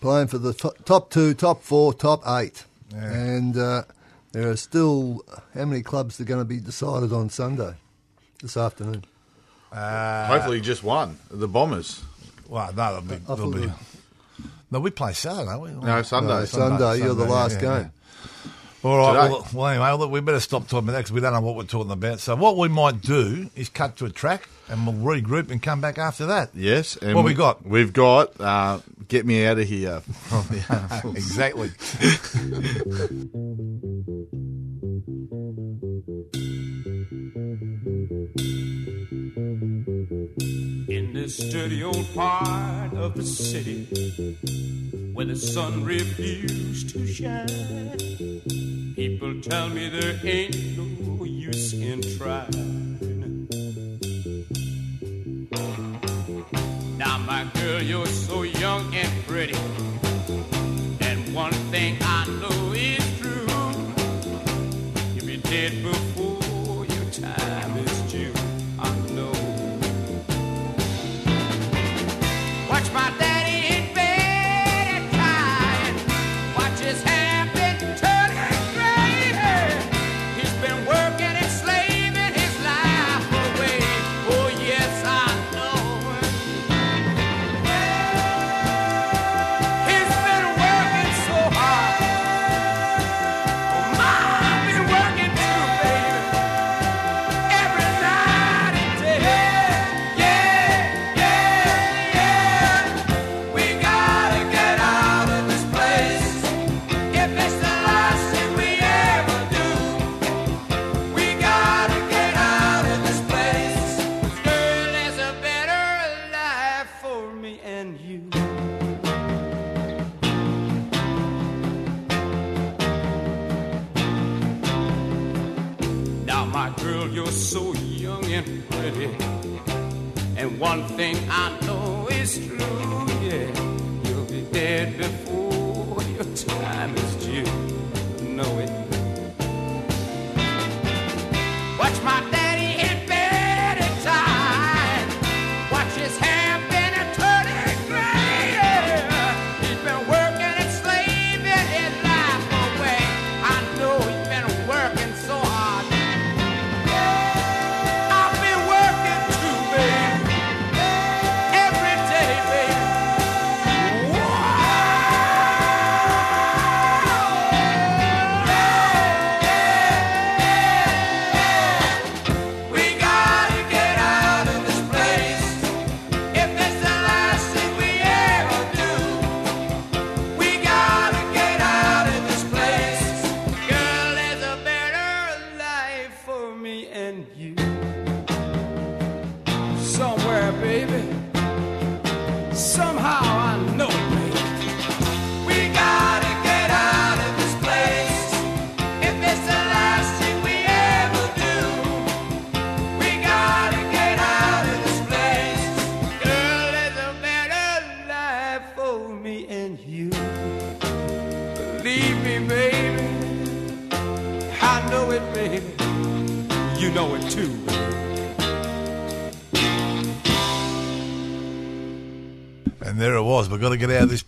playing 0.00 0.26
for 0.26 0.38
the 0.38 0.52
to- 0.54 0.74
top 0.84 1.10
two, 1.10 1.34
top 1.34 1.62
four, 1.62 1.94
top 1.94 2.22
eight. 2.26 2.64
And 2.92 3.56
uh, 3.56 3.84
there 4.32 4.50
are 4.50 4.56
still 4.56 5.24
how 5.54 5.64
many 5.64 5.82
clubs 5.82 6.20
are 6.20 6.24
going 6.24 6.40
to 6.40 6.44
be 6.44 6.58
decided 6.58 7.12
on 7.12 7.30
Sunday 7.30 7.74
this 8.42 8.56
afternoon? 8.56 9.04
Hopefully, 9.72 10.60
just 10.60 10.82
one. 10.82 11.16
The 11.30 11.48
bombers. 11.48 12.02
Well, 12.48 12.72
no, 12.74 13.00
they'll 13.00 13.18
be. 13.18 13.24
They'll 13.24 13.50
be 13.50 13.72
no, 14.72 14.78
we 14.78 14.90
play 14.90 15.12
Saturday, 15.12 15.46
don't 15.46 15.60
we? 15.60 15.70
No, 15.72 16.02
Sunday. 16.02 16.28
No, 16.28 16.44
Sunday, 16.44 16.98
you're 16.98 17.14
the 17.14 17.24
last 17.24 17.60
yeah, 17.60 17.72
yeah, 17.72 17.82
game. 17.82 17.92
All 18.82 18.96
right. 18.96 19.22
Today. 19.22 19.32
Well, 19.32 19.46
well, 19.52 19.66
anyway, 19.66 19.92
look, 19.92 20.10
we 20.10 20.20
better 20.20 20.40
stop 20.40 20.62
talking 20.62 20.88
about 20.88 20.92
that 20.92 20.98
because 21.00 21.12
we 21.12 21.20
don't 21.20 21.32
know 21.34 21.40
what 21.40 21.56
we're 21.56 21.64
talking 21.64 21.90
about. 21.90 22.20
So 22.20 22.34
what 22.34 22.56
we 22.56 22.68
might 22.68 23.02
do 23.02 23.50
is 23.54 23.68
cut 23.68 23.96
to 23.96 24.06
a 24.06 24.10
track 24.10 24.48
and 24.68 24.86
we'll 24.86 24.94
regroup 25.20 25.50
and 25.50 25.62
come 25.62 25.80
back 25.80 25.98
after 25.98 26.26
that. 26.26 26.50
Yes. 26.54 26.96
And 26.96 27.14
What 27.14 27.24
we 27.24 27.34
got? 27.34 27.66
We've 27.66 27.92
got 27.92 28.40
uh, 28.40 28.80
Get 29.08 29.26
Me 29.26 29.44
Out 29.44 29.58
of 29.58 29.68
Here. 29.68 30.00
exactly. 31.14 31.70
In 40.88 41.12
this 41.14 41.38
dirty 41.50 41.82
old 41.82 42.06
part 42.14 42.92
of 42.94 43.14
the 43.14 43.22
city 43.22 43.84
where 45.12 45.26
the 45.26 45.36
sun 45.36 45.84
refused 45.84 46.90
to 46.90 47.06
shine, 47.06 47.46
tell 49.42 49.68
me 49.70 49.88
there 49.88 50.18
ain't 50.22 50.76
no 50.76 51.24
use 51.24 51.72
in 51.72 52.02
trying. 52.18 52.98
Now, 56.98 57.18
my 57.18 57.46
girl, 57.54 57.82
you're 57.82 58.06
so 58.06 58.42
young 58.42 58.94
and 58.94 59.19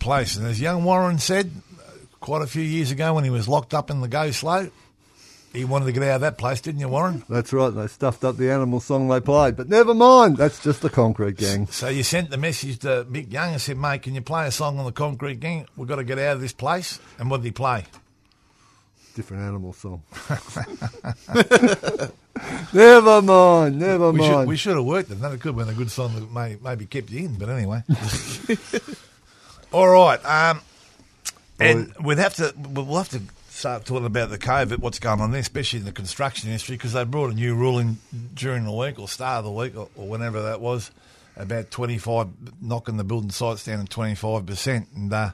place. 0.03 0.35
And 0.35 0.45
as 0.45 0.61
young 0.61 0.83
Warren 0.83 1.17
said 1.17 1.49
quite 2.19 2.41
a 2.41 2.47
few 2.47 2.61
years 2.61 2.91
ago 2.91 3.13
when 3.15 3.23
he 3.23 3.29
was 3.29 3.47
locked 3.47 3.73
up 3.73 3.89
in 3.89 4.01
the 4.01 4.07
Go 4.07 4.31
Slow, 4.31 4.69
he 5.53 5.65
wanted 5.65 5.85
to 5.85 5.91
get 5.91 6.03
out 6.03 6.15
of 6.15 6.21
that 6.21 6.37
place, 6.37 6.61
didn't 6.61 6.81
you, 6.81 6.89
Warren? 6.89 7.23
That's 7.29 7.53
right. 7.53 7.69
They 7.69 7.87
stuffed 7.87 8.23
up 8.23 8.37
the 8.37 8.51
animal 8.51 8.79
song 8.79 9.07
they 9.07 9.19
played, 9.19 9.55
but 9.55 9.69
never 9.69 9.93
mind. 9.93 10.37
That's 10.37 10.61
just 10.63 10.81
the 10.81 10.89
concrete 10.89 11.37
gang. 11.37 11.67
So 11.67 11.89
you 11.89 12.03
sent 12.03 12.31
the 12.31 12.37
message 12.37 12.79
to 12.79 13.05
Mick 13.09 13.31
Young 13.31 13.53
and 13.53 13.61
said, 13.61 13.77
mate, 13.77 14.01
can 14.01 14.15
you 14.15 14.21
play 14.21 14.47
a 14.47 14.51
song 14.51 14.79
on 14.79 14.85
the 14.85 14.91
Concrete 14.91 15.39
Gang? 15.39 15.67
We've 15.77 15.87
got 15.87 15.97
to 15.97 16.03
get 16.03 16.17
out 16.17 16.35
of 16.35 16.41
this 16.41 16.53
place. 16.53 16.99
And 17.19 17.29
what 17.29 17.37
did 17.37 17.45
he 17.45 17.51
play? 17.51 17.85
Different 19.15 19.43
animal 19.43 19.73
song. 19.73 20.01
never 22.73 23.21
mind. 23.21 23.79
Never 23.79 24.11
We 24.11 24.19
mind. 24.19 24.31
should, 24.31 24.47
we 24.47 24.57
should 24.57 24.75
have 24.75 24.85
worked 24.85 25.11
it. 25.11 25.21
That 25.21 25.31
could 25.39 25.55
have 25.55 25.55
been 25.55 25.69
a 25.69 25.77
good 25.77 25.91
song 25.91 26.15
that 26.15 26.31
may, 26.31 26.57
maybe 26.63 26.87
kept 26.87 27.11
you 27.11 27.25
in, 27.25 27.35
but 27.35 27.47
anyway. 27.49 27.83
All 29.73 29.87
right. 29.89 30.23
Um, 30.23 30.61
and 31.59 31.93
we'd 31.99 32.19
have 32.19 32.35
to, 32.35 32.53
we'll 32.55 32.95
have 32.97 33.09
to 33.09 33.21
start 33.49 33.85
talking 33.85 34.05
about 34.05 34.29
the 34.29 34.37
COVID, 34.37 34.77
what's 34.77 34.99
going 34.99 35.19
on 35.19 35.31
there, 35.31 35.41
especially 35.41 35.79
in 35.79 35.85
the 35.85 35.91
construction 35.91 36.49
industry, 36.49 36.75
because 36.75 36.93
they 36.93 37.03
brought 37.05 37.31
a 37.31 37.35
new 37.35 37.55
rule 37.55 37.79
in 37.79 37.97
during 38.35 38.65
the 38.65 38.71
week 38.71 38.99
or 38.99 39.07
start 39.07 39.39
of 39.39 39.45
the 39.45 39.51
week 39.51 39.75
or, 39.75 39.89
or 39.95 40.07
whenever 40.07 40.43
that 40.43 40.61
was, 40.61 40.91
about 41.35 41.71
25, 41.71 42.27
knocking 42.61 42.97
the 42.97 43.03
building 43.03 43.31
sites 43.31 43.65
down 43.65 43.85
to 43.85 43.97
25%. 43.99 44.85
And, 44.95 45.11
uh, 45.11 45.31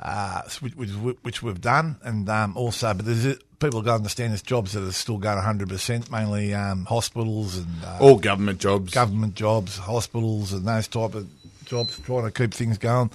uh, 0.00 0.42
which, 0.60 0.74
which, 0.74 0.90
which 1.22 1.42
we've 1.42 1.60
done, 1.60 1.96
and 2.02 2.28
um, 2.28 2.56
also, 2.56 2.94
but 2.94 3.04
there's 3.04 3.36
people 3.60 3.80
got 3.82 3.92
to 3.92 3.96
understand 3.96 4.32
there's 4.32 4.42
jobs 4.42 4.72
that 4.72 4.82
are 4.82 4.92
still 4.92 5.18
going 5.18 5.38
100%, 5.38 6.10
mainly 6.10 6.52
um, 6.54 6.84
hospitals 6.86 7.58
and 7.58 7.84
uh, 7.84 7.98
All 8.00 8.16
government 8.18 8.58
jobs. 8.58 8.92
government 8.92 9.34
jobs, 9.34 9.78
hospitals, 9.78 10.52
and 10.52 10.66
those 10.66 10.88
type 10.88 11.14
of 11.14 11.28
jobs, 11.64 11.98
trying 12.00 12.24
to 12.24 12.30
keep 12.30 12.54
things 12.54 12.78
going. 12.78 13.10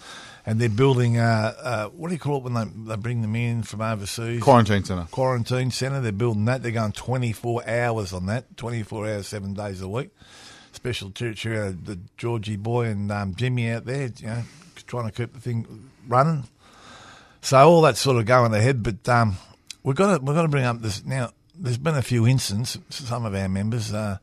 And 0.45 0.59
they're 0.59 0.69
building, 0.69 1.17
uh, 1.17 1.53
uh, 1.61 1.85
what 1.89 2.07
do 2.07 2.13
you 2.13 2.19
call 2.19 2.37
it 2.37 2.43
when 2.43 2.53
they, 2.53 2.93
they 2.93 2.95
bring 2.95 3.21
them 3.21 3.35
in 3.35 3.61
from 3.63 3.81
overseas? 3.81 4.41
Quarantine 4.41 4.83
centre. 4.83 5.07
Quarantine 5.11 5.69
centre. 5.69 6.01
They're 6.01 6.11
building 6.11 6.45
that. 6.45 6.63
They're 6.63 6.71
going 6.71 6.93
24 6.93 7.69
hours 7.69 8.13
on 8.13 8.25
that, 8.27 8.57
24 8.57 9.07
hours, 9.07 9.27
seven 9.27 9.53
days 9.53 9.81
a 9.81 9.87
week. 9.87 10.09
Special 10.71 11.11
territory, 11.11 11.59
uh, 11.59 11.73
the 11.83 11.99
Georgie 12.17 12.55
boy 12.55 12.85
and 12.85 13.11
um, 13.11 13.35
Jimmy 13.35 13.69
out 13.69 13.85
there, 13.85 14.11
you 14.17 14.27
know, 14.27 14.43
trying 14.87 15.05
to 15.05 15.11
keep 15.11 15.33
the 15.33 15.39
thing 15.39 15.89
running. 16.07 16.45
So 17.41 17.57
all 17.57 17.81
that's 17.81 17.99
sort 17.99 18.17
of 18.17 18.25
going 18.25 18.53
ahead, 18.53 18.83
but 18.83 19.07
um, 19.07 19.37
we've 19.83 19.95
got 19.95 20.17
to 20.17 20.23
we've 20.23 20.35
got 20.35 20.43
to 20.43 20.47
bring 20.47 20.65
up 20.65 20.81
this 20.81 21.05
now. 21.05 21.31
There's 21.55 21.77
been 21.77 21.95
a 21.95 22.01
few 22.01 22.27
incidents. 22.27 22.77
Some 22.89 23.25
of 23.25 23.35
our 23.35 23.49
members 23.49 23.93
uh, 23.93 24.17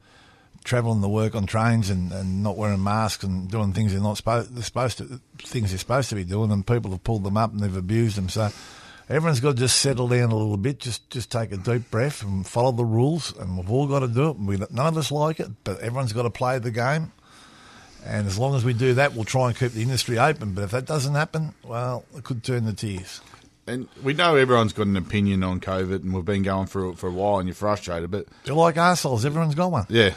travelling 0.67 1.01
to 1.01 1.09
work 1.09 1.35
on 1.35 1.47
trains 1.47 1.89
and, 1.89 2.13
and 2.13 2.43
not 2.43 2.57
wearing 2.57 2.83
masks 2.83 3.23
and 3.25 3.49
doing 3.49 3.73
things 3.73 3.93
they're 3.93 4.01
not 4.03 4.17
supposed 4.17 4.63
supposed 4.65 4.99
to 4.99 5.21
things 5.39 5.71
they're 5.71 5.79
supposed 5.79 6.09
to 6.11 6.17
be 6.17 6.25
doing, 6.25 6.51
and 6.51 6.67
people 6.67 6.91
have 6.91 7.05
pulled 7.05 7.25
them 7.25 7.37
up 7.37 7.53
and 7.53 7.61
they've 7.61 7.77
abused 7.77 8.17
them. 8.19 8.29
So 8.29 8.51
everyone's 9.09 9.41
got 9.41 9.53
to 9.53 9.57
just 9.57 9.79
settle 9.79 10.09
down 10.09 10.33
a 10.33 10.37
little 10.37 10.57
bit, 10.57 10.81
just 10.81 11.09
just 11.09 11.31
take 11.31 11.53
a 11.53 11.57
deep 11.57 11.91
breath 11.91 12.23
and 12.23 12.47
follow 12.47 12.73
the 12.73 12.85
rules. 12.85 13.35
And 13.39 13.57
we've 13.57 13.71
all 13.71 13.87
got 13.87 14.01
to 14.01 14.09
do 14.09 14.31
it. 14.31 14.39
We 14.39 14.57
none 14.57 14.89
of 14.89 14.97
us 14.97 15.13
like 15.13 15.41
it, 15.41 15.49
but 15.65 15.81
everyone's 15.81 16.13
got 16.13 16.25
to 16.25 16.31
play 16.31 16.59
the 16.59 16.73
game. 16.73 17.13
And 18.05 18.27
as 18.27 18.39
long 18.39 18.55
as 18.55 18.65
we 18.65 18.73
do 18.73 18.95
that, 18.95 19.15
we'll 19.15 19.25
try 19.25 19.49
and 19.49 19.57
keep 19.57 19.73
the 19.73 19.83
industry 19.83 20.19
open. 20.19 20.53
But 20.53 20.65
if 20.65 20.71
that 20.73 20.85
doesn't 20.85 21.15
happen, 21.15 21.55
well, 21.65 22.05
it 22.17 22.23
could 22.23 22.45
turn 22.45 22.67
to 22.67 22.73
tears. 22.73 23.21
And 23.67 23.89
we 24.03 24.13
know 24.15 24.37
everyone's 24.37 24.73
got 24.73 24.87
an 24.87 24.97
opinion 24.97 25.43
on 25.43 25.61
COVID, 25.61 26.03
and 26.03 26.15
we've 26.15 26.25
been 26.25 26.43
going 26.43 26.67
through 26.67 26.93
it 26.93 26.99
for 26.99 27.09
a 27.09 27.13
while, 27.13 27.39
and 27.39 27.49
you're 27.49 27.55
frustrated. 27.55 28.11
But 28.11 28.27
They're 28.45 28.55
like 28.55 28.77
assholes. 28.77 29.25
Everyone's 29.25 29.55
got 29.57 29.73
one. 29.73 29.87
yeah, 29.89 30.15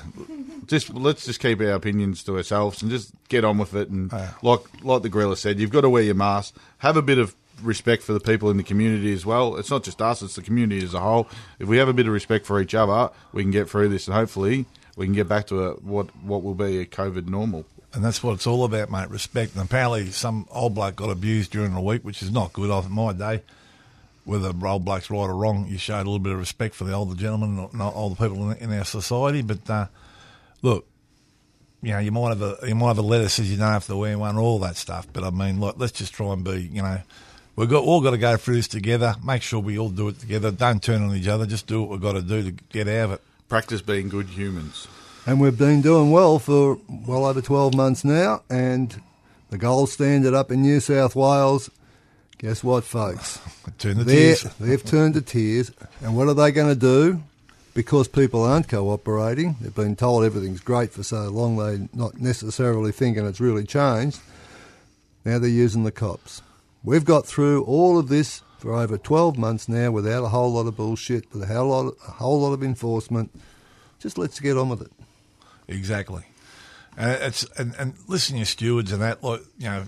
just 0.68 0.94
let's 0.94 1.26
just 1.26 1.40
keep 1.40 1.60
our 1.62 1.72
opinions 1.72 2.24
to 2.26 2.38
ourselves 2.38 2.82
and 2.84 2.92
just 2.92 3.12
get 3.28 3.44
on 3.44 3.58
with 3.58 3.74
it. 3.74 3.90
And 3.90 4.12
Yeah. 4.12 4.32
like 4.44 4.60
like 4.84 5.02
the 5.02 5.10
gorilla 5.10 5.36
said, 5.36 5.60
you've 5.60 5.72
got 5.72 5.82
to 5.82 5.90
wear 5.90 6.04
your 6.04 6.16
mask. 6.16 6.56
Have 6.80 6.96
a 6.96 7.02
bit 7.02 7.18
of 7.18 7.34
respect 7.64 8.04
for 8.04 8.14
the 8.14 8.20
people 8.20 8.50
in 8.52 8.58
the 8.58 8.64
community 8.64 9.12
as 9.14 9.26
well. 9.26 9.56
It's 9.58 9.72
not 9.72 9.84
just 9.84 10.02
us; 10.02 10.22
it's 10.22 10.36
the 10.36 10.42
community 10.44 10.84
as 10.84 10.94
a 10.94 11.00
whole. 11.00 11.28
If 11.58 11.68
we 11.68 11.78
have 11.78 11.88
a 11.90 11.94
bit 11.94 12.06
of 12.08 12.14
respect 12.14 12.46
for 12.46 12.62
each 12.62 12.76
other, 12.76 13.10
we 13.34 13.42
can 13.42 13.52
get 13.52 13.68
through 13.70 13.90
this, 13.90 14.08
and 14.08 14.16
hopefully 14.16 14.66
we 14.96 15.06
can 15.08 15.14
get 15.16 15.28
back 15.28 15.48
to 15.48 15.64
a, 15.64 15.72
what 15.78 16.16
what 16.24 16.44
will 16.44 16.54
be 16.56 16.78
a 16.80 16.86
COVID 16.86 17.28
normal. 17.28 17.66
And 17.94 18.04
that's 18.04 18.22
what 18.22 18.34
it's 18.34 18.46
all 18.46 18.64
about, 18.66 18.92
mate. 18.92 19.10
Respect. 19.10 19.56
And 19.56 19.64
apparently, 19.64 20.12
some 20.12 20.48
old 20.52 20.76
bloke 20.76 20.96
got 20.96 21.10
abused 21.10 21.52
during 21.52 21.74
the 21.74 21.82
week, 21.82 22.04
which 22.04 22.22
is 22.22 22.32
not 22.32 22.54
good. 22.54 22.70
Off 22.70 22.88
my 22.88 23.14
day, 23.14 23.42
whether 24.26 24.54
old 24.64 24.86
bloke's 24.86 25.10
right 25.10 25.18
or 25.18 25.36
wrong, 25.36 25.68
you 25.68 25.80
showed 25.80 25.96
a 25.96 26.10
little 26.10 26.20
bit 26.20 26.34
of 26.34 26.40
respect 26.40 26.76
for 26.76 26.84
the 26.84 26.94
older 26.94 27.16
gentlemen, 27.16 27.68
and 27.72 27.82
older 27.82 28.16
people 28.16 28.52
in, 28.52 28.72
our 28.72 28.86
society. 28.86 29.42
But 29.42 29.68
uh, 29.68 29.88
look, 30.62 30.86
you 31.82 31.92
know, 31.92 32.00
you 32.00 32.12
might 32.12 32.30
have 32.30 32.42
a 32.44 32.68
you 32.68 32.76
might 32.76 32.90
have 32.90 33.00
a 33.00 33.04
letter 33.04 33.28
says 33.28 33.50
you 33.50 33.58
don't 33.58 33.68
have 33.72 33.88
to 33.88 33.96
wear 33.96 34.18
one, 34.20 34.38
all 34.38 34.60
that 34.60 34.76
stuff. 34.76 35.08
But 35.12 35.24
I 35.24 35.32
mean, 35.32 35.60
look, 35.60 35.76
let's 35.80 35.94
just 35.94 36.14
try 36.14 36.32
and 36.32 36.44
be, 36.44 36.70
you 36.72 36.84
know, 36.84 37.00
we've 37.56 37.70
got 37.70 37.84
all 37.84 38.02
got 38.02 38.12
to 38.12 38.20
go 38.20 38.38
through 38.38 38.58
this 38.58 38.68
together. 38.68 39.16
Make 39.26 39.42
sure 39.42 39.60
we 39.60 39.80
all 39.80 39.90
do 39.90 40.10
it 40.10 40.20
together. 40.20 40.52
Don't 40.52 40.84
turn 40.84 41.02
on 41.02 41.16
each 41.16 41.28
other. 41.28 41.48
Just 41.48 41.66
do 41.66 41.82
what 41.82 41.90
we've 41.90 42.02
got 42.02 42.14
to 42.14 42.22
do 42.22 42.44
to 42.44 42.52
get 42.52 42.88
out 42.88 43.06
of 43.06 43.12
it. 43.14 43.22
Practice 43.48 43.82
being 43.82 44.10
good 44.10 44.28
humans. 44.28 44.88
And 45.26 45.40
we've 45.40 45.58
been 45.58 45.82
doing 45.82 46.12
well 46.12 46.40
for 46.40 46.80
well 47.08 47.26
over 47.26 47.42
12 47.42 47.76
months 47.76 48.04
now. 48.04 48.42
And 48.50 49.00
the 49.50 49.58
gold 49.58 49.90
standard 49.90 50.34
up 50.34 50.52
in 50.52 50.62
New 50.62 50.80
South 50.80 51.16
Wales, 51.16 51.70
guess 52.38 52.64
what, 52.64 52.84
folks? 52.84 53.40
Turn 53.78 53.98
the 53.98 54.04
They're, 54.04 54.36
tears. 54.36 54.44
they've 54.60 54.84
turned 54.84 55.14
to 55.16 55.22
tears. 55.22 55.72
And 56.02 56.16
what 56.16 56.28
are 56.28 56.34
they 56.34 56.52
going 56.52 56.70
to 56.74 56.80
do? 56.80 57.22
Because 57.76 58.08
people 58.08 58.44
aren't 58.44 58.68
cooperating, 58.68 59.56
they've 59.62 59.74
been 59.74 59.96
told 59.96 60.26
everything's 60.26 60.60
great 60.60 60.92
for 60.92 61.04
so 61.04 61.30
long, 61.30 61.56
they're 61.56 61.88
not 61.94 62.20
necessarily 62.20 62.92
thinking 62.92 63.26
it's 63.26 63.40
really 63.40 63.64
changed. 63.64 64.20
Now 65.24 65.38
they're 65.40 65.50
using 65.50 65.84
the 65.84 65.92
cops. 65.92 66.42
We've 66.84 67.06
got 67.06 67.26
through 67.26 67.64
all 67.66 67.98
of 67.98 68.10
this 68.10 68.42
for 68.58 68.74
over 68.74 68.98
12 68.98 69.38
months 69.38 69.70
now 69.70 69.92
without 69.92 70.24
a 70.24 70.30
whole 70.30 70.52
lot 70.52 70.66
of 70.66 70.76
bullshit, 70.76 71.32
with 71.32 71.44
a 71.44 71.46
whole 71.54 71.70
lot, 71.70 71.94
a 72.06 72.12
whole 72.12 72.42
lot 72.42 72.54
of 72.54 72.64
enforcement. 72.64 73.32
Just 74.00 74.18
let's 74.18 74.40
get 74.40 74.58
on 74.58 74.70
with 74.70 74.82
it. 74.82 74.92
Exactly. 75.70 76.24
And 76.98 77.12
it's 77.12 77.44
and, 77.58 77.76
and 77.78 77.94
listen 78.08 78.36
your 78.36 78.46
stewards 78.46 78.92
and 78.92 79.02
that 79.02 79.24
like 79.24 79.42
you 79.58 79.70
know 79.70 79.84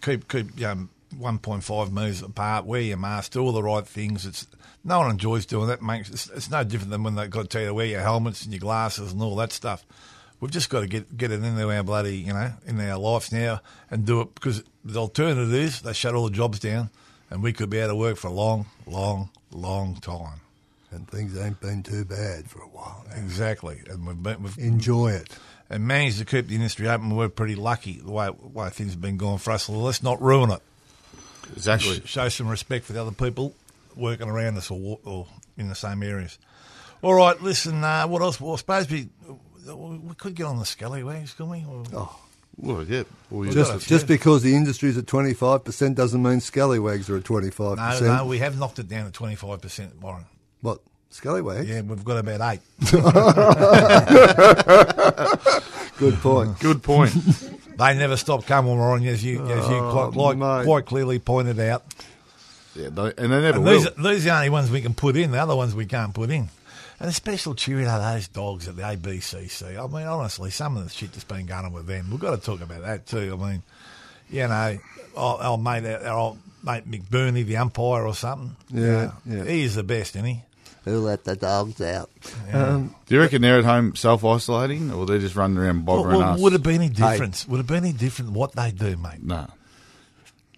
keep 0.00 0.28
keep 0.28 0.46
one 1.18 1.38
point 1.38 1.64
five 1.64 1.92
metres 1.92 2.22
apart, 2.22 2.64
wear 2.64 2.80
your 2.80 2.96
mask, 2.96 3.32
do 3.32 3.40
all 3.40 3.52
the 3.52 3.62
right 3.62 3.86
things. 3.86 4.24
It's 4.24 4.46
no 4.84 5.00
one 5.00 5.10
enjoys 5.10 5.44
doing 5.46 5.68
that. 5.68 5.82
Makes 5.82 6.10
it's, 6.10 6.30
it's 6.30 6.50
no 6.50 6.64
different 6.64 6.90
than 6.90 7.02
when 7.02 7.16
they've 7.16 7.30
got 7.30 7.42
to 7.42 7.48
tell 7.48 7.62
you 7.62 7.68
to 7.68 7.74
wear 7.74 7.86
your 7.86 8.00
helmets 8.00 8.44
and 8.44 8.52
your 8.52 8.60
glasses 8.60 9.12
and 9.12 9.20
all 9.20 9.36
that 9.36 9.52
stuff. 9.52 9.84
We've 10.40 10.50
just 10.50 10.70
got 10.70 10.80
to 10.80 10.86
get 10.86 11.16
get 11.16 11.32
it 11.32 11.42
into 11.42 11.70
our 11.70 11.82
bloody 11.82 12.16
you 12.16 12.32
know 12.32 12.52
in 12.66 12.80
our 12.80 12.98
lives 12.98 13.32
now 13.32 13.60
and 13.90 14.06
do 14.06 14.20
it 14.20 14.34
because 14.34 14.62
the 14.84 15.00
alternative 15.00 15.52
is 15.52 15.80
they 15.82 15.92
shut 15.92 16.14
all 16.14 16.28
the 16.28 16.34
jobs 16.34 16.60
down 16.60 16.90
and 17.30 17.42
we 17.42 17.52
could 17.52 17.70
be 17.70 17.80
out 17.82 17.90
of 17.90 17.96
work 17.96 18.16
for 18.16 18.28
a 18.28 18.32
long, 18.32 18.66
long, 18.86 19.30
long 19.50 19.96
time. 19.96 20.40
And 20.94 21.08
things 21.08 21.36
ain't 21.36 21.60
been 21.60 21.82
too 21.82 22.04
bad 22.04 22.48
for 22.48 22.60
a 22.60 22.68
while. 22.68 23.04
now. 23.10 23.16
Exactly, 23.16 23.80
and 23.90 24.06
we've 24.06 24.22
been, 24.22 24.42
we've 24.42 24.56
Enjoy 24.58 25.10
it. 25.10 25.28
and 25.68 25.86
managed 25.86 26.18
to 26.18 26.24
keep 26.24 26.46
the 26.48 26.54
industry 26.54 26.88
open. 26.88 27.14
We're 27.16 27.28
pretty 27.28 27.56
lucky 27.56 27.94
the 27.94 28.10
way 28.12 28.28
way 28.30 28.70
things 28.70 28.92
have 28.92 29.00
been 29.00 29.16
going 29.16 29.38
for 29.38 29.52
us. 29.52 29.64
So 29.64 29.72
let's 29.72 30.02
not 30.02 30.22
ruin 30.22 30.50
it. 30.50 30.60
Exactly. 31.56 32.00
Sh- 32.04 32.08
show 32.10 32.28
some 32.28 32.48
respect 32.48 32.84
for 32.84 32.92
the 32.92 33.00
other 33.02 33.12
people 33.12 33.54
working 33.96 34.28
around 34.28 34.56
us 34.56 34.70
or, 34.70 34.98
or 35.04 35.26
in 35.56 35.68
the 35.68 35.74
same 35.74 36.02
areas. 36.02 36.38
All 37.02 37.14
right, 37.14 37.40
listen. 37.42 37.84
Uh, 37.84 38.06
what 38.06 38.22
else? 38.22 38.40
Well, 38.40 38.54
I 38.54 38.56
suppose 38.56 38.90
we 38.90 39.08
we 39.66 40.14
could 40.16 40.34
get 40.34 40.44
on 40.44 40.58
the 40.58 40.64
scallywags, 40.66 41.32
couldn't 41.34 41.50
we? 41.52 41.64
Or- 41.68 41.84
Oh, 41.92 42.18
Well, 42.56 42.84
yeah. 42.84 43.02
Well, 43.30 43.46
you 43.46 43.52
Just- 43.52 43.72
just, 43.72 43.88
Just 43.88 44.06
because 44.06 44.42
the 44.42 44.54
industry's 44.54 44.96
at 44.96 45.06
25% 45.06 45.94
doesn't 45.96 46.22
mean 46.22 46.40
scallywags 46.40 47.08
are 47.10 47.16
at 47.16 47.24
25%. 47.24 47.76
no, 47.76 48.16
no, 48.16 48.26
we 48.26 48.38
have 48.38 48.58
knocked 48.58 48.78
it 48.78 48.88
down 48.88 49.06
to 49.06 49.10
twenty 49.10 49.34
five 49.36 49.60
percent, 49.60 50.00
Warren. 50.00 50.24
What? 50.64 50.80
Scallywags? 51.10 51.68
Yeah, 51.68 51.82
we've 51.82 52.02
got 52.02 52.16
about 52.16 52.54
eight. 52.54 52.60
Good 55.98 56.14
point. 56.14 56.58
good 56.58 56.82
point. 56.82 57.12
they 57.12 57.94
never 57.96 58.16
stop 58.16 58.46
coming, 58.46 58.76
Warren, 58.76 59.06
as 59.06 59.24
you 59.24 59.40
as 59.46 59.68
you 59.68 59.76
Oh, 59.76 60.10
quite, 60.10 60.36
like, 60.38 60.64
quite 60.64 60.86
clearly 60.86 61.18
pointed 61.20 61.60
out. 61.60 61.84
yeah, 62.74 62.88
they, 62.88 63.12
and 63.16 63.32
they 63.32 63.40
never 63.40 63.56
And 63.58 63.64
will. 63.64 63.72
these, 63.80 63.88
these 63.96 64.26
are 64.26 64.30
the 64.30 64.34
only 64.34 64.50
ones 64.50 64.70
we 64.70 64.80
can 64.80 64.94
put 64.94 65.16
in. 65.16 65.30
The 65.30 65.38
other 65.40 65.54
ones 65.54 65.74
we 65.74 65.86
can't 65.86 66.12
put 66.14 66.30
in. 66.30 66.48
And 66.98 67.10
a 67.10 67.12
special 67.12 67.54
cheerio 67.54 67.84
to 67.84 68.00
those 68.00 68.26
dogs 68.28 68.66
at 68.66 68.74
the 68.76 68.82
ABCC. 68.82 69.78
I 69.78 69.86
mean, 69.86 70.06
honestly, 70.06 70.50
some 70.50 70.76
of 70.76 70.84
the 70.84 70.90
shit 70.90 71.12
that's 71.12 71.24
been 71.24 71.46
going 71.46 71.66
on 71.66 71.72
with 71.72 71.86
them, 71.86 72.10
we've 72.10 72.20
got 72.20 72.34
to 72.34 72.40
talk 72.44 72.60
about 72.62 72.82
that 72.82 73.06
too. 73.06 73.38
I 73.40 73.50
mean, 73.50 73.62
you 74.30 74.48
know, 74.48 74.78
our, 75.16 75.38
our 75.40 75.58
mate, 75.58 75.84
our 75.86 76.16
old 76.18 76.38
mate 76.64 76.90
McBurney, 76.90 77.44
the 77.44 77.58
umpire 77.58 78.04
or 78.06 78.14
something. 78.14 78.56
Yeah, 78.70 79.12
You 79.26 79.36
know, 79.36 79.38
yeah. 79.44 79.44
He 79.50 79.62
is 79.62 79.74
the 79.76 79.82
best, 79.84 80.16
isn't 80.16 80.26
he? 80.26 80.42
Who 80.84 80.98
let 81.00 81.24
the 81.24 81.34
dogs 81.34 81.80
out? 81.80 82.10
Um, 82.52 82.94
Do 83.06 83.14
you 83.14 83.20
reckon 83.22 83.40
they're 83.42 83.58
at 83.58 83.64
home 83.64 83.96
self 83.96 84.22
isolating, 84.24 84.92
or 84.92 85.06
they're 85.06 85.18
just 85.18 85.34
running 85.34 85.56
around 85.56 85.86
Well, 85.86 85.96
bothering 85.98 86.18
well, 86.18 86.34
us? 86.34 86.40
would 86.40 86.52
it 86.52 86.62
be 86.62 86.74
any 86.74 86.90
difference? 86.90 87.48
Would 87.48 87.60
it 87.60 87.66
be 87.66 87.74
any 87.76 87.92
different 87.92 88.32
what 88.32 88.52
they 88.52 88.70
do, 88.70 88.96
mate? 88.96 89.22
no. 89.22 89.46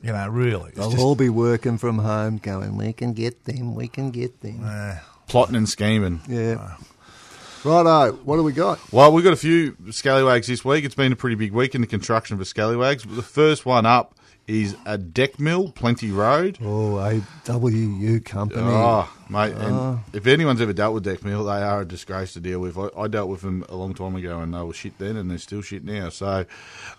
You 0.02 0.12
know, 0.12 0.28
really. 0.28 0.70
They'll 0.72 0.90
just, 0.90 1.02
all 1.02 1.16
be 1.16 1.30
working 1.30 1.78
from 1.78 1.98
home, 1.98 2.36
going, 2.38 2.76
"We 2.76 2.92
can 2.92 3.12
get 3.12 3.44
them. 3.44 3.74
We 3.74 3.88
can 3.88 4.10
get 4.10 4.40
them." 4.40 4.60
uh, 4.64 4.96
Plotting 5.26 5.56
and 5.56 5.68
scheming. 5.68 6.20
Yeah. 6.28 6.76
Righto. 7.64 8.12
What 8.24 8.36
do 8.36 8.42
we 8.44 8.52
got? 8.52 8.78
Well, 8.92 9.12
we've 9.12 9.24
got 9.24 9.32
a 9.32 9.36
few 9.36 9.74
scallywags 9.90 10.46
this 10.46 10.64
week. 10.64 10.84
It's 10.84 10.94
been 10.94 11.12
a 11.12 11.16
pretty 11.16 11.34
big 11.34 11.52
week 11.52 11.74
in 11.74 11.80
the 11.80 11.86
construction 11.86 12.36
for 12.38 12.44
scallywags. 12.44 13.02
The 13.04 13.22
first 13.22 13.66
one 13.66 13.86
up 13.86 14.14
is 14.46 14.76
a 14.86 14.96
Decmil, 14.96 15.74
Plenty 15.74 16.10
Road. 16.10 16.58
Oh, 16.62 16.98
a 16.98 17.20
WA 17.46 18.18
company. 18.24 18.62
Oh, 18.62 19.12
mate. 19.28 19.54
And 19.54 20.00
if 20.12 20.26
anyone's 20.26 20.60
ever 20.60 20.72
dealt 20.72 20.94
with 20.94 21.04
Decmil, 21.04 21.44
they 21.44 21.62
are 21.62 21.80
a 21.80 21.84
disgrace 21.84 22.32
to 22.34 22.40
deal 22.40 22.60
with. 22.60 22.78
I, 22.78 22.88
I 22.96 23.08
dealt 23.08 23.28
with 23.28 23.42
them 23.42 23.64
a 23.68 23.76
long 23.76 23.94
time 23.94 24.14
ago 24.14 24.40
and 24.40 24.54
they 24.54 24.62
were 24.62 24.72
shit 24.72 24.98
then 24.98 25.16
and 25.16 25.30
they're 25.30 25.38
still 25.38 25.62
shit 25.62 25.84
now. 25.84 26.10
So, 26.10 26.46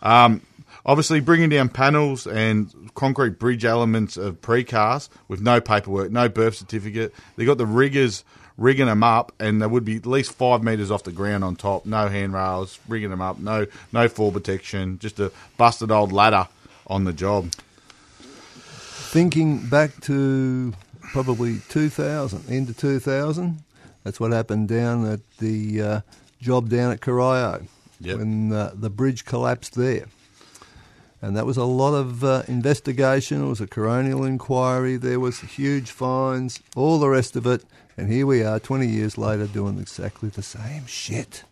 um, 0.01 0.41
obviously, 0.85 1.21
bringing 1.21 1.49
down 1.49 1.69
panels 1.69 2.27
and 2.27 2.73
concrete 2.95 3.39
bridge 3.39 3.63
elements 3.63 4.17
of 4.17 4.41
precast 4.41 5.09
with 5.27 5.41
no 5.41 5.61
paperwork, 5.61 6.11
no 6.11 6.27
birth 6.27 6.55
certificate. 6.55 7.13
They 7.37 7.45
got 7.45 7.57
the 7.57 7.65
riggers 7.65 8.25
rigging 8.57 8.87
them 8.87 9.03
up 9.03 9.31
and 9.39 9.61
they 9.61 9.67
would 9.67 9.85
be 9.85 9.97
at 9.97 10.05
least 10.05 10.33
five 10.33 10.63
metres 10.63 10.89
off 10.89 11.03
the 11.03 11.11
ground 11.11 11.43
on 11.43 11.55
top, 11.55 11.85
no 11.85 12.09
handrails, 12.09 12.79
rigging 12.87 13.11
them 13.11 13.21
up, 13.21 13.39
no, 13.39 13.67
no 13.93 14.09
fall 14.09 14.31
protection, 14.31 14.97
just 14.99 15.19
a 15.19 15.31
busted 15.57 15.91
old 15.91 16.11
ladder 16.11 16.47
on 16.87 17.03
the 17.03 17.13
job. 17.13 17.51
Thinking 19.09 19.67
back 19.67 19.99
to 20.01 20.73
probably 21.01 21.59
2000, 21.69 22.49
end 22.49 22.69
of 22.69 22.77
2000, 22.77 23.63
that's 24.03 24.19
what 24.19 24.31
happened 24.31 24.67
down 24.67 25.05
at 25.05 25.19
the 25.39 25.81
uh, 25.81 26.01
job 26.41 26.69
down 26.69 26.91
at 26.91 27.01
Corio 27.01 27.65
Yep. 27.99 28.17
when 28.19 28.53
uh, 28.53 28.71
the 28.75 28.89
bridge 28.91 29.25
collapsed 29.25 29.73
there. 29.73 30.05
And 31.19 31.35
that 31.35 31.47
was 31.47 31.57
a 31.57 31.63
lot 31.65 31.95
of 31.95 32.23
uh, 32.23 32.43
investigation. 32.47 33.43
It 33.43 33.47
was 33.47 33.59
a 33.59 33.65
coronial 33.65 34.27
inquiry. 34.27 34.97
There 34.97 35.19
was 35.19 35.39
huge 35.39 35.89
fines, 35.89 36.59
all 36.75 36.99
the 36.99 37.09
rest 37.09 37.35
of 37.35 37.47
it. 37.47 37.63
And 37.97 38.11
here 38.11 38.27
we 38.27 38.43
are, 38.43 38.59
20 38.59 38.85
years 38.87 39.17
later, 39.17 39.47
doing 39.47 39.79
exactly 39.79 40.29
the 40.29 40.43
same 40.43 40.85
shit. 40.85 41.43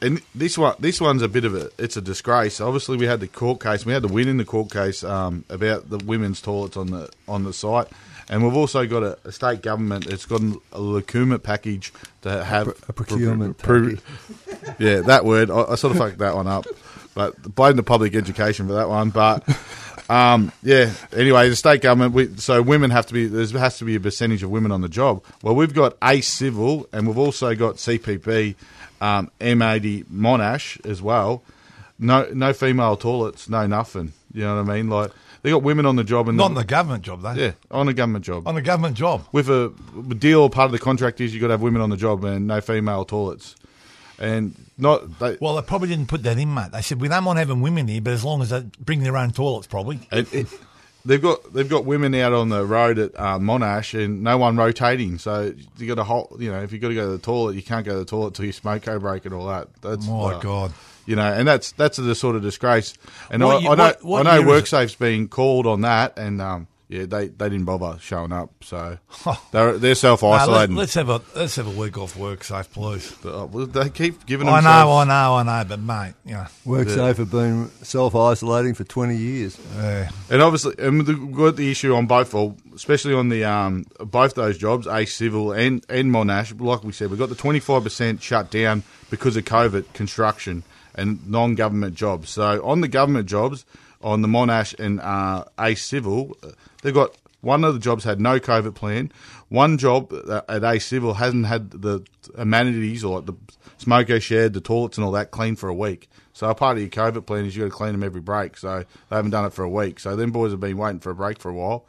And 0.00 0.20
this 0.34 0.58
one, 0.58 0.74
this 0.78 1.00
one's 1.00 1.22
a 1.22 1.28
bit 1.28 1.44
of 1.44 1.54
a, 1.54 1.70
it's 1.78 1.96
a 1.96 2.02
disgrace. 2.02 2.60
Obviously, 2.60 2.96
we 2.96 3.06
had 3.06 3.20
the 3.20 3.28
court 3.28 3.60
case. 3.60 3.86
We 3.86 3.92
had 3.92 4.02
the 4.02 4.08
win 4.08 4.28
in 4.28 4.36
the 4.36 4.44
court 4.44 4.70
case 4.70 5.02
um, 5.02 5.44
about 5.48 5.88
the 5.88 5.98
women's 5.98 6.40
toilets 6.40 6.76
on 6.76 6.88
the 6.88 7.08
on 7.26 7.44
the 7.44 7.52
site, 7.52 7.88
and 8.28 8.44
we've 8.44 8.56
also 8.56 8.86
got 8.86 9.02
a, 9.02 9.18
a 9.24 9.32
state 9.32 9.62
government. 9.62 10.06
It's 10.06 10.26
got 10.26 10.42
a 10.72 10.78
procurement 10.78 11.42
package 11.42 11.92
to 12.22 12.44
have 12.44 12.68
a 12.88 12.92
procurement 12.92 13.58
pro- 13.58 13.96
yeah, 14.78 15.00
that 15.00 15.24
word. 15.24 15.50
I, 15.50 15.62
I 15.62 15.74
sort 15.76 15.92
of 15.92 15.98
fucked 15.98 16.18
that 16.18 16.34
one 16.34 16.46
up, 16.46 16.66
but 17.14 17.40
blame 17.54 17.76
the 17.76 17.82
public 17.82 18.14
education 18.14 18.66
for 18.66 18.74
that 18.74 18.90
one. 18.90 19.08
But 19.10 19.48
um, 20.08 20.52
yeah. 20.62 20.92
Anyway, 21.12 21.48
the 21.48 21.56
state 21.56 21.80
government. 21.80 22.14
We, 22.14 22.36
so 22.36 22.62
women 22.62 22.90
have 22.90 23.06
to 23.06 23.14
be. 23.14 23.26
There 23.26 23.60
has 23.60 23.78
to 23.78 23.84
be 23.84 23.96
a 23.96 24.00
percentage 24.00 24.42
of 24.42 24.50
women 24.50 24.72
on 24.72 24.80
the 24.80 24.88
job. 24.88 25.22
Well, 25.42 25.54
we've 25.54 25.74
got 25.74 25.96
Ace 26.02 26.28
Civil, 26.28 26.88
and 26.92 27.06
we've 27.06 27.18
also 27.18 27.54
got 27.54 27.76
CPB, 27.76 28.54
um, 29.00 29.30
M80 29.40 30.04
Monash 30.06 30.84
as 30.86 31.02
well. 31.02 31.42
No, 31.98 32.28
no 32.32 32.52
female 32.52 32.96
toilets, 32.96 33.48
no 33.48 33.66
nothing. 33.66 34.12
You 34.32 34.42
know 34.42 34.62
what 34.62 34.70
I 34.70 34.74
mean? 34.76 34.88
Like 34.88 35.10
they 35.42 35.50
got 35.50 35.62
women 35.62 35.86
on 35.86 35.96
the 35.96 36.04
job, 36.04 36.28
and 36.28 36.36
not 36.36 36.46
on 36.46 36.54
the 36.54 36.64
government 36.64 37.04
job, 37.04 37.22
though. 37.22 37.32
yeah, 37.32 37.52
on 37.70 37.88
a 37.88 37.94
government 37.94 38.24
job. 38.24 38.46
On 38.48 38.56
a 38.56 38.62
government 38.62 38.96
job. 38.96 39.24
With 39.32 39.48
a 39.48 39.72
deal, 40.18 40.42
or 40.42 40.50
part 40.50 40.66
of 40.66 40.72
the 40.72 40.78
contract 40.78 41.20
is 41.20 41.32
you 41.32 41.40
got 41.40 41.46
to 41.46 41.52
have 41.52 41.62
women 41.62 41.80
on 41.80 41.90
the 41.90 41.96
job 41.96 42.24
and 42.24 42.46
no 42.46 42.60
female 42.60 43.04
toilets, 43.04 43.54
and 44.18 44.54
not 44.76 45.18
they, 45.18 45.38
Well, 45.40 45.56
they 45.56 45.62
probably 45.62 45.88
didn't 45.88 46.08
put 46.08 46.22
that 46.24 46.38
in, 46.38 46.52
mate. 46.52 46.72
They 46.72 46.82
said 46.82 47.00
we 47.00 47.08
don't 47.08 47.24
mind 47.24 47.38
having 47.38 47.60
women 47.60 47.88
here, 47.88 48.00
but 48.00 48.12
as 48.12 48.24
long 48.24 48.42
as 48.42 48.50
they 48.50 48.60
bring 48.80 49.00
their 49.04 49.16
own 49.16 49.30
toilets, 49.30 49.66
probably. 49.66 50.00
It, 50.12 50.34
it, 50.34 50.48
they've 51.06 51.22
got 51.22 51.52
they've 51.52 51.68
got 51.68 51.84
women 51.84 52.14
out 52.14 52.32
on 52.32 52.48
the 52.48 52.66
road 52.66 52.98
at 52.98 53.12
uh, 53.18 53.38
Monash 53.38 53.98
and 53.98 54.22
no 54.22 54.36
one 54.38 54.56
rotating. 54.56 55.18
So 55.18 55.54
you 55.78 55.86
got 55.86 55.94
to 55.94 56.04
hold. 56.04 56.36
You 56.40 56.50
know, 56.50 56.60
if 56.62 56.72
you 56.72 56.78
got 56.78 56.88
to 56.88 56.94
go 56.94 57.06
to 57.06 57.12
the 57.12 57.18
toilet, 57.22 57.56
you 57.56 57.62
can't 57.62 57.86
go 57.86 57.92
to 57.92 57.98
the 58.00 58.04
toilet 58.04 58.34
till 58.34 58.44
you 58.44 58.52
smoke 58.52 58.82
co 58.82 58.98
break 58.98 59.24
and 59.24 59.34
all 59.34 59.46
that. 59.48 59.68
That's 59.80 60.06
My 60.06 60.32
like, 60.32 60.42
God. 60.42 60.72
You 61.06 61.14
know, 61.16 61.32
and 61.32 61.46
that's 61.46 61.72
that's 61.72 61.98
the 61.98 62.14
sort 62.14 62.34
of 62.36 62.42
disgrace. 62.42 62.94
And 63.30 63.42
What 63.42 63.64
I, 63.64 63.72
I 63.72 63.74
know 63.76 63.84
what- 63.84 64.04
what 64.04 64.26
I 64.26 64.38
know? 64.38 64.42
WorkSafe's 64.48 64.96
been 64.96 65.28
called 65.28 65.66
on 65.66 65.82
that, 65.82 66.18
and 66.18 66.42
um, 66.42 66.66
yeah, 66.88 67.04
they, 67.06 67.26
they 67.28 67.48
didn't 67.48 67.64
bother 67.64 67.98
showing 68.00 68.32
up. 68.32 68.50
So 68.62 68.98
they're 69.52 69.76
they're 69.78 69.94
self 69.96 70.22
No, 70.22 70.30
let, 70.30 70.40
isolating. 70.42 70.78
us 70.78 70.94
have 70.94 71.08
a 71.08 71.20
let's 71.34 71.56
have 71.56 71.66
a 71.66 71.70
week 71.78 71.98
off 71.98 72.16
work, 72.16 72.44
safe, 72.44 72.72
please. 72.72 73.14
they 73.22 73.90
keep 73.90 74.24
giving. 74.26 74.48
I 74.48 74.60
themselves, 74.60 74.86
know, 74.86 74.92
I 74.98 75.04
know, 75.04 75.34
I 75.36 75.42
know, 75.62 75.68
but 75.68 75.80
mate, 75.80 76.14
you 76.24 76.34
know, 76.34 76.46
WorkSafe 76.64 77.16
have 77.16 77.30
been 77.30 77.70
self 77.82 78.14
isolating 78.14 78.74
for 78.74 78.84
20 78.84 79.16
years. 79.16 79.58
uh, 79.76 80.08
And 80.30 80.42
obviously, 80.42 80.74
and 80.78 81.04
the- 81.04 81.14
we've 81.16 81.34
got 81.36 81.56
the 81.56 81.70
issue 81.70 81.94
on 81.94 82.06
both, 82.06 82.32
well, 82.34 82.56
especially 82.74 83.14
on 83.14 83.28
the 83.30 83.44
um, 83.44 83.84
both 83.98 84.34
those 84.34 84.56
jobs, 84.58 84.86
Ace 84.86 85.14
Civil 85.14 85.52
and 85.52 85.84
and 85.88 86.12
Monash. 86.12 86.58
Like 86.60 86.84
we 86.84 86.92
said, 86.92 87.10
we've 87.10 87.18
got 87.18 87.30
the 87.30 87.34
twenty 87.34 87.60
five 87.60 87.82
percent 87.82 88.22
shut 88.22 88.50
down 88.50 88.82
because 89.10 89.36
of 89.36 89.44
COVID 89.44 89.92
construction 89.92 90.62
and 90.94 91.26
non 91.28 91.54
government 91.56 91.94
jobs. 91.96 92.30
So 92.30 92.64
on 92.64 92.80
the 92.80 92.88
government 92.88 93.28
jobs, 93.28 93.64
on 94.02 94.22
the 94.22 94.28
Monash 94.28 94.78
and 94.78 95.00
uh, 95.00 95.44
Ace 95.58 95.84
Civil, 95.84 96.36
uh, 96.42 96.48
they've 96.86 96.94
got 96.94 97.16
one 97.40 97.64
of 97.64 97.74
the 97.74 97.80
jobs 97.80 98.04
had 98.04 98.20
no 98.20 98.38
COVID 98.38 98.74
plan. 98.74 99.12
One 99.48 99.76
job 99.76 100.12
at 100.48 100.62
Ace 100.62 100.86
Civil 100.86 101.14
hasn't 101.14 101.46
had 101.46 101.70
the 101.70 102.04
amenities 102.36 103.02
or 103.02 103.16
like 103.16 103.26
the 103.26 103.34
smoker 103.78 104.20
shed, 104.20 104.52
the 104.52 104.60
toilets, 104.60 104.96
and 104.96 105.04
all 105.04 105.12
that 105.12 105.32
clean 105.32 105.56
for 105.56 105.68
a 105.68 105.74
week. 105.74 106.08
So 106.32 106.48
a 106.48 106.54
part 106.54 106.76
of 106.76 106.82
your 106.82 106.90
COVID 106.90 107.26
plan 107.26 107.44
is 107.44 107.56
you 107.56 107.64
got 107.64 107.70
to 107.70 107.76
clean 107.76 107.92
them 107.92 108.04
every 108.04 108.20
break. 108.20 108.56
So 108.56 108.84
they 109.08 109.16
haven't 109.16 109.32
done 109.32 109.46
it 109.46 109.52
for 109.52 109.64
a 109.64 109.68
week. 109.68 109.98
So 109.98 110.14
them 110.14 110.30
boys 110.30 110.52
have 110.52 110.60
been 110.60 110.76
waiting 110.76 111.00
for 111.00 111.10
a 111.10 111.14
break 111.14 111.38
for 111.38 111.50
a 111.50 111.54
while. 111.54 111.86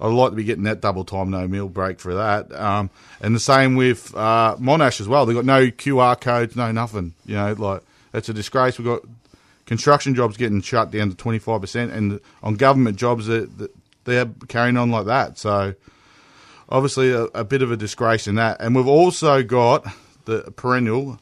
I'd 0.00 0.08
like 0.08 0.30
to 0.30 0.36
be 0.36 0.44
getting 0.44 0.64
that 0.64 0.80
double 0.80 1.04
time 1.04 1.30
no 1.30 1.46
meal 1.46 1.68
break 1.68 2.00
for 2.00 2.14
that. 2.14 2.52
Um, 2.52 2.90
and 3.20 3.36
the 3.36 3.40
same 3.40 3.76
with 3.76 4.12
uh, 4.16 4.56
Monash 4.56 5.00
as 5.00 5.06
well. 5.06 5.26
They've 5.26 5.36
got 5.36 5.44
no 5.44 5.66
QR 5.66 6.20
codes, 6.20 6.56
no 6.56 6.72
nothing. 6.72 7.14
You 7.24 7.36
know, 7.36 7.52
like 7.52 7.82
it's 8.12 8.28
a 8.28 8.34
disgrace. 8.34 8.78
We've 8.78 8.86
got 8.86 9.02
construction 9.66 10.16
jobs 10.16 10.36
getting 10.36 10.60
shut 10.60 10.90
down 10.90 11.10
to 11.10 11.16
twenty 11.16 11.38
five 11.38 11.60
percent, 11.60 11.92
and 11.92 12.20
on 12.42 12.56
government 12.56 12.96
jobs 12.96 13.28
they 13.28 13.46
they're 14.04 14.30
carrying 14.48 14.76
on 14.76 14.90
like 14.90 15.06
that. 15.06 15.38
So 15.38 15.74
obviously 16.68 17.10
a, 17.12 17.24
a 17.34 17.44
bit 17.44 17.62
of 17.62 17.70
a 17.70 17.76
disgrace 17.76 18.26
in 18.26 18.34
that. 18.36 18.60
And 18.60 18.74
we've 18.74 18.86
also 18.86 19.42
got 19.42 19.86
the 20.24 20.52
perennial 20.56 21.18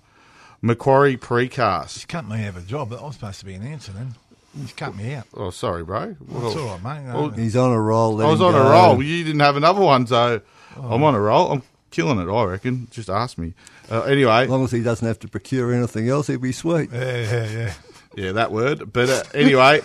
Macquarie 0.62 1.16
precast. 1.16 1.95
just 1.95 2.09
cut 2.09 2.29
me 2.29 2.45
out 2.45 2.51
of 2.51 2.57
a 2.59 2.61
job. 2.66 2.90
But 2.90 3.01
I 3.01 3.05
was 3.07 3.14
supposed 3.14 3.40
to 3.40 3.47
be 3.47 3.55
an 3.55 3.62
answer 3.66 3.93
then. 3.93 4.14
You 4.55 4.62
just 4.64 4.77
cut 4.77 4.97
me 4.97 5.14
out. 5.14 5.25
Oh, 5.35 5.51
sorry, 5.51 5.85
bro. 5.85 6.16
Well, 6.29 6.49
It's 6.49 6.57
all 6.57 6.66
right, 6.77 6.83
mate. 7.03 7.07
No, 7.09 7.21
well. 7.21 7.31
He's 7.31 7.55
on 7.57 7.73
a 7.73 7.81
roll. 7.81 8.16
let 8.16 8.27
I 8.27 8.31
was 8.33 8.40
him 8.40 8.47
on 8.47 8.55
a 8.57 8.69
roll. 8.71 9.03
You 9.03 9.23
didn't 9.25 9.40
have 9.40 9.57
another 9.57 9.81
one, 9.81 10.07
so 10.09 10.40
I'm 10.77 11.03
on 11.05 11.14
a 11.14 11.21
roll. 11.21 11.53
I'm 11.53 11.62
killing 11.93 12.19
it, 12.19 12.31
I 12.31 12.45
reckon. 12.45 12.88
Just 12.90 13.09
ask 13.09 13.38
me. 13.38 13.55
Uh, 13.90 14.03
anyway, 14.03 14.43
As 14.43 14.49
long 14.49 14.64
as 14.64 14.73
he 14.73 14.83
doesn't 14.83 15.07
have 15.07 15.19
to 15.21 15.29
procure 15.29 15.73
anything 15.73 16.09
else, 16.09 16.27
he'd 16.27 16.40
be 16.43 16.53
sweet. 16.53 16.90
yeah, 16.93 17.01
yeah, 17.23 17.51
yeah. 17.51 17.75
Yeah, 18.16 18.33
that 18.33 18.53
word. 18.53 18.92
But 18.92 19.09
uh, 19.11 19.23
anyway, 19.35 19.81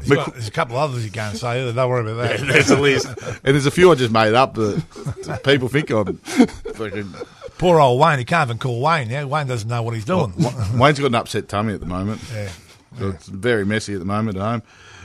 There's, 0.00 0.08
got- 0.08 0.32
there's 0.32 0.48
a 0.48 0.52
couple 0.52 0.76
others 0.76 1.04
you 1.04 1.10
can't 1.10 1.36
say. 1.36 1.72
Don't 1.72 1.88
worry 1.88 2.10
about 2.12 2.28
that. 2.38 2.40
there's 2.46 2.70
a 2.70 2.78
list. 2.80 3.06
And 3.06 3.54
there's 3.54 3.66
a 3.66 3.70
few 3.70 3.90
I 3.90 3.94
just 3.94 4.12
made 4.12 4.34
up 4.34 4.54
that 4.54 5.40
people 5.44 5.68
think 5.68 5.90
I'm 5.90 6.16
fucking. 6.16 7.14
Poor 7.58 7.80
old 7.80 8.00
Wayne. 8.00 8.18
He 8.20 8.24
can't 8.24 8.48
even 8.48 8.58
call 8.58 8.80
Wayne 8.80 9.10
Yeah, 9.10 9.24
Wayne 9.24 9.48
doesn't 9.48 9.68
know 9.68 9.82
what 9.82 9.94
he's 9.94 10.04
doing. 10.04 10.32
Wayne's 10.74 11.00
got 11.00 11.06
an 11.06 11.14
upset 11.16 11.48
tummy 11.48 11.74
at 11.74 11.80
the 11.80 11.86
moment. 11.86 12.20
yeah. 12.32 12.50
So 12.98 13.08
It's 13.10 13.26
very 13.26 13.64
messy 13.66 13.94
at 13.94 13.98
the 13.98 14.04
moment 14.04 14.36
at 14.36 14.42
home. 14.42 14.62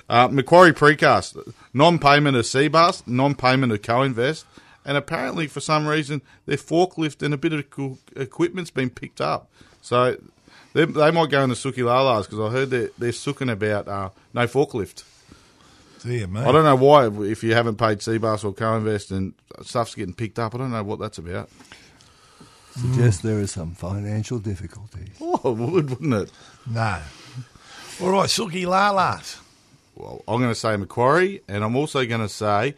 Uh, 0.10 0.28
Macquarie 0.28 0.74
Precast, 0.74 1.38
non-payment 1.74 2.36
of 2.38 2.44
CBUS, 2.46 3.08
non-payment 3.08 3.72
of 3.72 3.82
Co-Invest, 3.82 4.46
and 4.86 4.98
apparently 4.98 5.48
for 5.48 5.60
some 5.62 5.88
reason 5.88 6.22
their 6.46 6.58
forklift 6.58 7.24
and 7.24 7.34
a 7.34 7.38
bit 7.38 7.54
of 7.54 7.64
equipment's 8.16 8.70
been 8.70 8.90
picked 8.90 9.22
up. 9.22 9.50
So 9.82 10.18
they, 10.74 10.86
they 10.86 11.12
might 11.12 11.30
go 11.30 11.44
in 11.44 11.50
the 11.50 11.56
Suki 11.56 11.84
Lalas 11.84 12.24
because 12.24 12.40
I 12.40 12.50
heard 12.50 12.70
they're, 12.70 12.90
they're 12.98 13.12
sooking 13.12 13.50
about 13.50 13.88
uh, 13.88 14.10
no 14.34 14.48
forklift. 14.48 15.04
Dear 16.02 16.28
me. 16.28 16.42
I 16.42 16.52
don't 16.52 16.66
know 16.66 16.76
why 16.76 17.08
if 17.08 17.44
you 17.44 17.54
haven't 17.54 17.78
paid 17.78 18.00
CBUS 18.00 18.44
or 18.44 18.54
Co-Invest 18.54 19.12
and 19.12 19.34
stuff's 19.62 19.96
getting 19.96 20.14
picked 20.14 20.38
up. 20.38 20.54
I 20.54 20.58
don't 20.58 20.72
know 20.72 20.84
what 20.84 21.00
that's 21.00 21.18
about. 21.18 21.50
Suggest 22.76 23.24
there 23.24 23.40
is 23.40 23.52
some 23.52 23.74
financial 23.76 24.40
difficulties. 24.40 25.16
Oh, 25.22 25.40
it 25.52 25.58
would, 25.58 25.90
wouldn't 25.92 26.14
it? 26.14 26.32
No. 26.70 27.00
All 28.02 28.10
right, 28.10 28.28
Suki 28.28 28.66
Lalas. 28.66 29.40
Well, 29.96 30.24
I'm 30.28 30.40
going 30.42 30.52
to 30.52 30.60
say 30.60 30.76
Macquarie, 30.76 31.42
and 31.48 31.64
I'm 31.64 31.76
also 31.76 32.04
going 32.06 32.22
to 32.22 32.30
say 32.30 32.74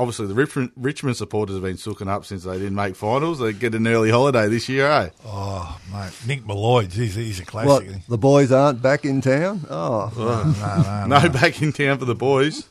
obviously 0.00 0.26
the 0.26 0.34
Richmond, 0.34 0.72
Richmond 0.76 1.16
supporters 1.16 1.54
have 1.56 1.62
been 1.62 1.76
sooking 1.76 2.08
up 2.08 2.24
since 2.24 2.44
they 2.44 2.54
didn't 2.58 2.74
make 2.74 2.96
finals. 2.96 3.38
They 3.38 3.52
get 3.52 3.74
an 3.74 3.86
early 3.86 4.10
holiday 4.10 4.48
this 4.48 4.68
year, 4.68 4.86
eh? 4.86 5.10
Oh, 5.24 5.78
mate, 5.92 6.12
Nick 6.26 6.46
Malloy, 6.46 6.86
he's, 6.86 7.14
he's 7.14 7.38
a 7.40 7.42
What? 7.42 7.48
classic. 7.48 7.86
isn't? 7.88 8.08
The 8.08 8.18
boys 8.18 8.50
aren't 8.52 8.82
back 8.82 9.04
in 9.04 9.20
town? 9.20 9.66
Oh, 9.70 10.12
No, 10.16 11.06
no, 11.06 11.20
No, 11.20 11.28
back 11.28 11.60
in 11.62 11.72
town 11.72 11.98
for 11.98 12.04
the 12.06 12.14
boys. 12.14 12.68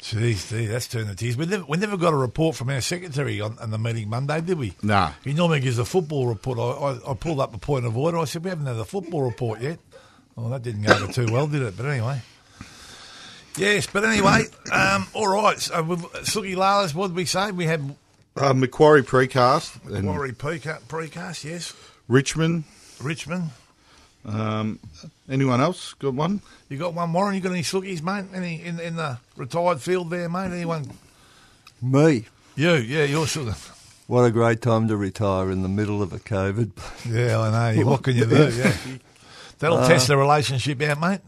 Jeez, 0.00 0.48
gee, 0.48 0.66
that's 0.66 0.86
turning 0.86 1.08
the 1.08 1.14
tears. 1.16 1.36
We 1.36 1.46
never, 1.46 1.64
we 1.64 1.76
never 1.76 1.96
got 1.96 2.12
a 2.12 2.16
report 2.16 2.54
from 2.54 2.70
our 2.70 2.80
secretary 2.80 3.40
on, 3.40 3.58
on 3.58 3.70
the 3.70 3.78
meeting 3.78 4.08
Monday, 4.08 4.40
did 4.40 4.56
we? 4.56 4.74
Nah. 4.82 5.10
He 5.24 5.32
normally 5.34 5.58
gives 5.60 5.78
a 5.78 5.84
football 5.84 6.26
report. 6.28 6.58
I, 6.58 6.62
I, 6.62 7.10
I 7.10 7.14
pulled 7.14 7.40
up 7.40 7.52
a 7.52 7.58
point 7.58 7.84
of 7.84 7.96
order. 7.96 8.16
I 8.18 8.24
said, 8.24 8.44
we 8.44 8.50
haven't 8.50 8.66
had 8.66 8.76
a 8.76 8.84
football 8.84 9.22
report 9.22 9.60
yet. 9.60 9.80
Well, 10.36 10.50
that 10.50 10.62
didn't 10.62 10.82
go 10.82 10.92
over 10.92 11.12
too 11.12 11.26
well, 11.32 11.48
did 11.48 11.62
it? 11.62 11.76
But 11.76 11.86
anyway. 11.86 12.20
Yes, 13.58 13.86
but 13.86 14.04
anyway, 14.04 14.44
um, 14.72 15.06
all 15.14 15.28
right. 15.28 15.58
So 15.58 15.82
with 15.82 16.00
Suki 16.24 16.54
Lalas, 16.54 16.94
what 16.94 17.08
did 17.08 17.16
we 17.16 17.24
say? 17.24 17.50
We 17.50 17.66
had 17.66 17.94
Uh, 18.36 18.54
Macquarie 18.54 19.02
precast 19.02 19.84
and 19.92 20.06
Warri 20.06 20.32
precast, 20.32 20.82
precast, 20.82 21.44
yes. 21.44 21.74
Richmond. 22.06 22.64
Richmond. 23.02 23.50
Um, 24.24 24.78
anyone 25.28 25.60
else 25.60 25.94
got 25.94 26.14
one? 26.14 26.40
You 26.68 26.76
got 26.78 26.94
one, 26.94 27.12
Warren? 27.12 27.34
You 27.34 27.40
got 27.40 27.52
any 27.52 27.62
Sookies, 27.62 28.02
mate? 28.02 28.26
Any 28.34 28.62
in, 28.62 28.78
in 28.80 28.96
the 28.96 29.18
retired 29.36 29.80
field 29.80 30.10
there, 30.10 30.28
mate? 30.28 30.52
Anyone? 30.52 30.90
me. 31.80 32.26
You, 32.56 32.74
yeah, 32.74 33.04
you're 33.04 33.26
Sookie. 33.26 33.56
What 34.08 34.22
a 34.22 34.30
great 34.30 34.62
time 34.62 34.88
to 34.88 34.96
retire 34.96 35.50
in 35.50 35.62
the 35.62 35.68
middle 35.68 36.02
of 36.02 36.12
a 36.12 36.18
COVID. 36.18 36.70
Yeah, 37.08 37.38
I 37.40 37.74
know. 37.74 37.86
What 37.86 38.02
can 38.02 38.16
you 38.16 38.24
do? 38.24 38.50
Yeah. 38.50 38.72
That'll 39.58 39.86
test 39.86 40.08
the 40.08 40.16
relationship 40.16 40.80
out, 40.82 41.00
mate. 41.00 41.20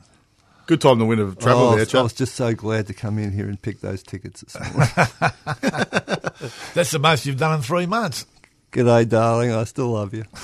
Good 0.71 0.81
time 0.83 1.01
to 1.01 1.05
win 1.05 1.19
a 1.19 1.35
travel 1.35 1.65
Oh, 1.65 1.73
I, 1.73 1.75
was, 1.81 1.93
I 1.97 2.03
was 2.03 2.13
just 2.13 2.37
so 2.37 2.55
glad 2.55 2.87
to 2.87 2.95
come 2.95 3.19
in 3.19 3.33
here 3.33 3.49
and 3.49 3.61
pick 3.61 3.81
those 3.81 4.05
tickets 4.05 4.43
this 4.43 4.55
morning. 4.55 4.89
That's 6.75 6.93
the 6.93 7.01
most 7.01 7.27
you've 7.27 7.39
done 7.39 7.57
in 7.57 7.63
three 7.63 7.87
months. 7.87 8.25
G'day, 8.71 9.09
darling. 9.09 9.51
I 9.51 9.65
still 9.65 9.89
love 9.89 10.15
you. 10.15 10.27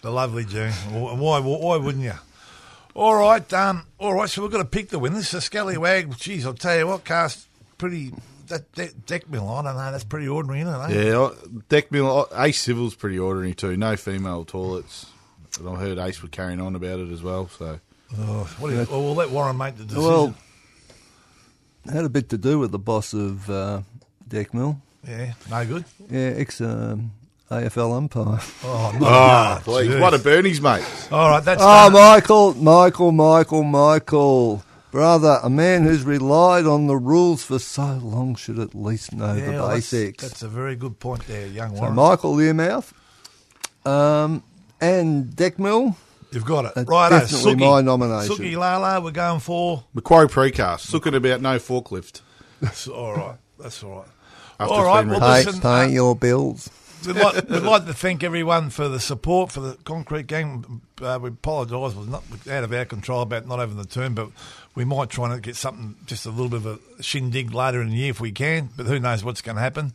The 0.00 0.10
lovely 0.10 0.46
June. 0.46 0.70
Why, 0.72 1.38
why 1.38 1.76
wouldn't 1.76 2.04
you? 2.04 2.14
All 2.94 3.14
right, 3.14 3.52
um, 3.52 3.86
all 3.98 4.14
right. 4.14 4.28
So 4.30 4.40
we've 4.40 4.50
got 4.50 4.58
to 4.58 4.64
pick 4.64 4.88
the 4.88 4.98
winners. 4.98 5.28
So 5.28 5.38
Scallywag, 5.38 6.16
geez, 6.16 6.46
I'll 6.46 6.54
tell 6.54 6.78
you 6.78 6.86
what, 6.86 7.04
cast 7.04 7.46
pretty. 7.76 8.12
That, 8.48 8.72
that 8.74 9.04
Decmil, 9.06 9.46
I 9.50 9.62
don't 9.62 9.76
know. 9.76 9.92
That's 9.92 10.04
pretty 10.04 10.28
ordinary, 10.28 10.60
isn't 10.62 10.74
it? 10.74 10.96
eh? 10.96 11.08
Yeah, 11.08 11.18
uh, 11.20 11.34
Decmil. 11.68 12.26
Ace 12.38 12.60
Civil's 12.60 12.94
pretty 12.94 13.18
ordinary 13.18 13.54
too. 13.54 13.76
No 13.76 13.96
female 13.96 14.46
toilets. 14.46 15.06
And 15.58 15.68
I 15.68 15.76
heard 15.76 15.98
Ace 15.98 16.22
were 16.22 16.28
carrying 16.30 16.60
on 16.60 16.74
about 16.74 17.00
it 17.00 17.10
as 17.10 17.22
well. 17.22 17.48
So 17.48 17.80
Oh, 18.18 18.48
what 18.58 18.70
do 18.70 18.76
you, 18.76 18.86
well, 18.90 19.02
we'll 19.02 19.14
let 19.14 19.30
Warren 19.30 19.56
make 19.56 19.76
the 19.76 19.84
decision. 19.84 20.02
Well, 20.04 20.34
had 21.92 22.04
a 22.04 22.08
bit 22.08 22.28
to 22.30 22.38
do 22.38 22.58
with 22.58 22.70
the 22.72 22.78
boss 22.78 23.12
of 23.12 23.48
uh, 23.50 23.82
Decmil. 24.28 24.80
yeah, 25.06 25.32
no 25.50 25.66
good. 25.66 25.84
Yeah, 26.10 26.32
ex 26.36 26.60
um, 26.60 27.12
AFL 27.50 27.96
umpire. 27.96 28.40
Oh, 28.64 28.96
no. 28.98 29.06
Ah, 29.06 29.60
please, 29.64 29.88
jeez. 29.90 30.00
what 30.00 30.14
a 30.14 30.18
Bernie's 30.18 30.60
mate. 30.60 30.84
All 31.12 31.30
right, 31.30 31.44
that's 31.44 31.60
Oh, 31.62 31.90
done. 31.90 31.92
Michael, 31.92 32.54
Michael, 32.54 33.12
Michael, 33.12 33.62
Michael. 33.64 34.62
Brother, 34.90 35.40
a 35.42 35.50
man 35.50 35.82
who's 35.82 36.04
relied 36.04 36.66
on 36.66 36.86
the 36.86 36.96
rules 36.96 37.42
for 37.42 37.58
so 37.58 37.98
long 38.00 38.36
should 38.36 38.60
at 38.60 38.76
least 38.76 39.12
know 39.12 39.34
Yeah, 39.34 39.44
the 39.46 39.50
well, 39.52 39.68
that's, 39.68 39.90
basics. 39.90 40.22
that's 40.22 40.42
a 40.44 40.48
very 40.48 40.76
good 40.76 41.00
point 41.00 41.26
there, 41.26 41.48
young 41.48 41.74
so 41.74 41.80
Warren. 41.80 41.94
Michael 41.96 42.34
Learmouth 42.36 42.92
um, 43.84 44.42
and 44.80 45.26
Decmil. 45.26 45.96
You've 46.34 46.44
got 46.44 46.64
it. 46.64 46.72
That's 46.74 46.88
Right, 46.88 47.10
definitely 47.10 47.54
my 47.56 47.80
nomination. 47.80 48.36
Suki 48.36 48.56
Lala, 48.56 49.00
we're 49.00 49.12
going 49.12 49.40
for. 49.40 49.84
Macquarie 49.94 50.28
precast. 50.28 50.92
Looking 50.92 51.14
about 51.14 51.40
no 51.40 51.58
forklift. 51.58 52.22
That's 52.60 52.88
all 52.88 53.14
right. 53.14 53.36
That's 53.58 53.82
all 53.82 53.98
right. 53.98 54.08
After 54.58 54.74
all 54.74 54.84
right. 54.84 55.04
it's 55.04 55.12
been 55.12 55.20
Well, 55.20 55.34
Pay, 55.34 55.44
listen, 55.44 55.60
pay 55.60 55.68
uh, 55.68 55.86
your 55.86 56.16
bills. 56.16 56.70
We'd 57.06 57.16
like, 57.16 57.48
we'd 57.48 57.62
like 57.62 57.86
to 57.86 57.92
thank 57.92 58.22
everyone 58.24 58.70
for 58.70 58.88
the 58.88 58.98
support 58.98 59.52
for 59.52 59.60
the 59.60 59.74
concrete 59.84 60.26
game. 60.26 60.82
Uh, 61.00 61.18
we 61.20 61.28
apologise, 61.28 61.92
it 61.94 61.98
was 61.98 62.08
not 62.08 62.24
out 62.50 62.64
of 62.64 62.72
our 62.72 62.84
control 62.84 63.22
about 63.22 63.46
not 63.46 63.58
having 63.58 63.76
the 63.76 63.84
term, 63.84 64.14
but 64.14 64.30
we 64.74 64.84
might 64.84 65.10
try 65.10 65.32
and 65.32 65.42
get 65.42 65.56
something 65.56 65.96
just 66.06 66.24
a 66.24 66.30
little 66.30 66.48
bit 66.48 66.64
of 66.64 66.66
a 66.98 67.02
shindig 67.02 67.52
later 67.52 67.82
in 67.82 67.90
the 67.90 67.96
year 67.96 68.10
if 68.10 68.20
we 68.20 68.32
can. 68.32 68.70
But 68.76 68.86
who 68.86 68.98
knows 68.98 69.22
what's 69.22 69.42
going 69.42 69.56
to 69.56 69.62
happen? 69.62 69.92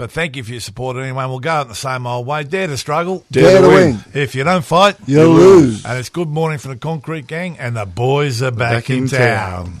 But 0.00 0.10
thank 0.12 0.34
you 0.34 0.42
for 0.42 0.52
your 0.52 0.60
support 0.62 0.96
anyway. 0.96 1.26
We'll 1.26 1.40
go 1.40 1.50
out 1.50 1.68
the 1.68 1.74
same 1.74 2.06
old 2.06 2.26
way. 2.26 2.42
Dare 2.42 2.68
to 2.68 2.78
struggle. 2.78 3.22
Dare 3.30 3.60
to 3.60 3.68
win. 3.68 3.98
If 4.14 4.34
you 4.34 4.44
don't 4.44 4.64
fight, 4.64 4.96
You 5.06 5.24
lose. 5.28 5.84
And 5.84 5.98
it's 5.98 6.08
good 6.08 6.28
morning 6.28 6.56
from 6.58 6.70
the 6.70 6.78
concrete 6.78 7.26
gang, 7.26 7.58
and 7.58 7.76
the 7.76 7.84
boys 7.84 8.42
are 8.42 8.50
back, 8.50 8.72
Back 8.84 8.90
in, 8.90 9.02
in 9.02 9.08
town. 9.08 9.18
town. 9.66 9.80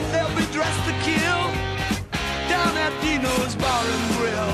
night 0.00 0.12
they'll 0.12 0.36
be 0.36 0.46
dressed 0.52 0.84
to 0.86 0.92
kill 1.02 1.42
down 2.48 2.72
at 2.76 2.92
Dino's 3.02 3.54
Bar 3.56 3.84
and 3.84 4.04
Grill. 4.16 4.52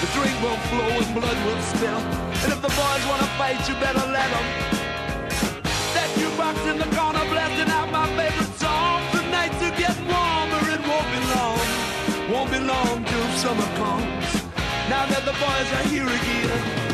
The 0.00 0.08
drink 0.16 0.36
will 0.42 0.60
flow 0.70 0.92
and 1.02 1.14
blood 1.14 1.38
will 1.44 1.62
spill. 1.62 2.02
And 2.42 2.52
if 2.52 2.60
the 2.62 2.72
boys 2.72 3.04
wanna 3.10 3.28
fight, 3.38 3.60
you 3.68 3.74
better 3.74 4.06
let 4.18 4.28
them. 4.34 4.46
That 5.94 6.08
jukebox 6.18 6.56
in 6.70 6.78
the 6.78 6.88
corner 6.96 7.24
blasting 7.30 7.70
out 7.70 7.90
my 7.90 8.06
favorite 8.16 8.54
song. 8.58 9.02
The 9.12 9.22
nights 9.30 9.60
are 9.62 9.76
getting 9.76 10.08
warmer, 10.08 10.62
it 10.74 10.82
won't 10.90 11.08
be 11.14 11.20
long. 11.34 11.66
Won't 12.32 12.50
be 12.50 12.60
long 12.60 13.04
till 13.04 13.28
summer 13.42 13.68
comes. 13.80 14.28
Now 14.88 15.04
that 15.06 15.24
the 15.24 15.36
boys 15.44 15.68
are 15.76 15.86
here 15.92 16.08
again. 16.08 16.93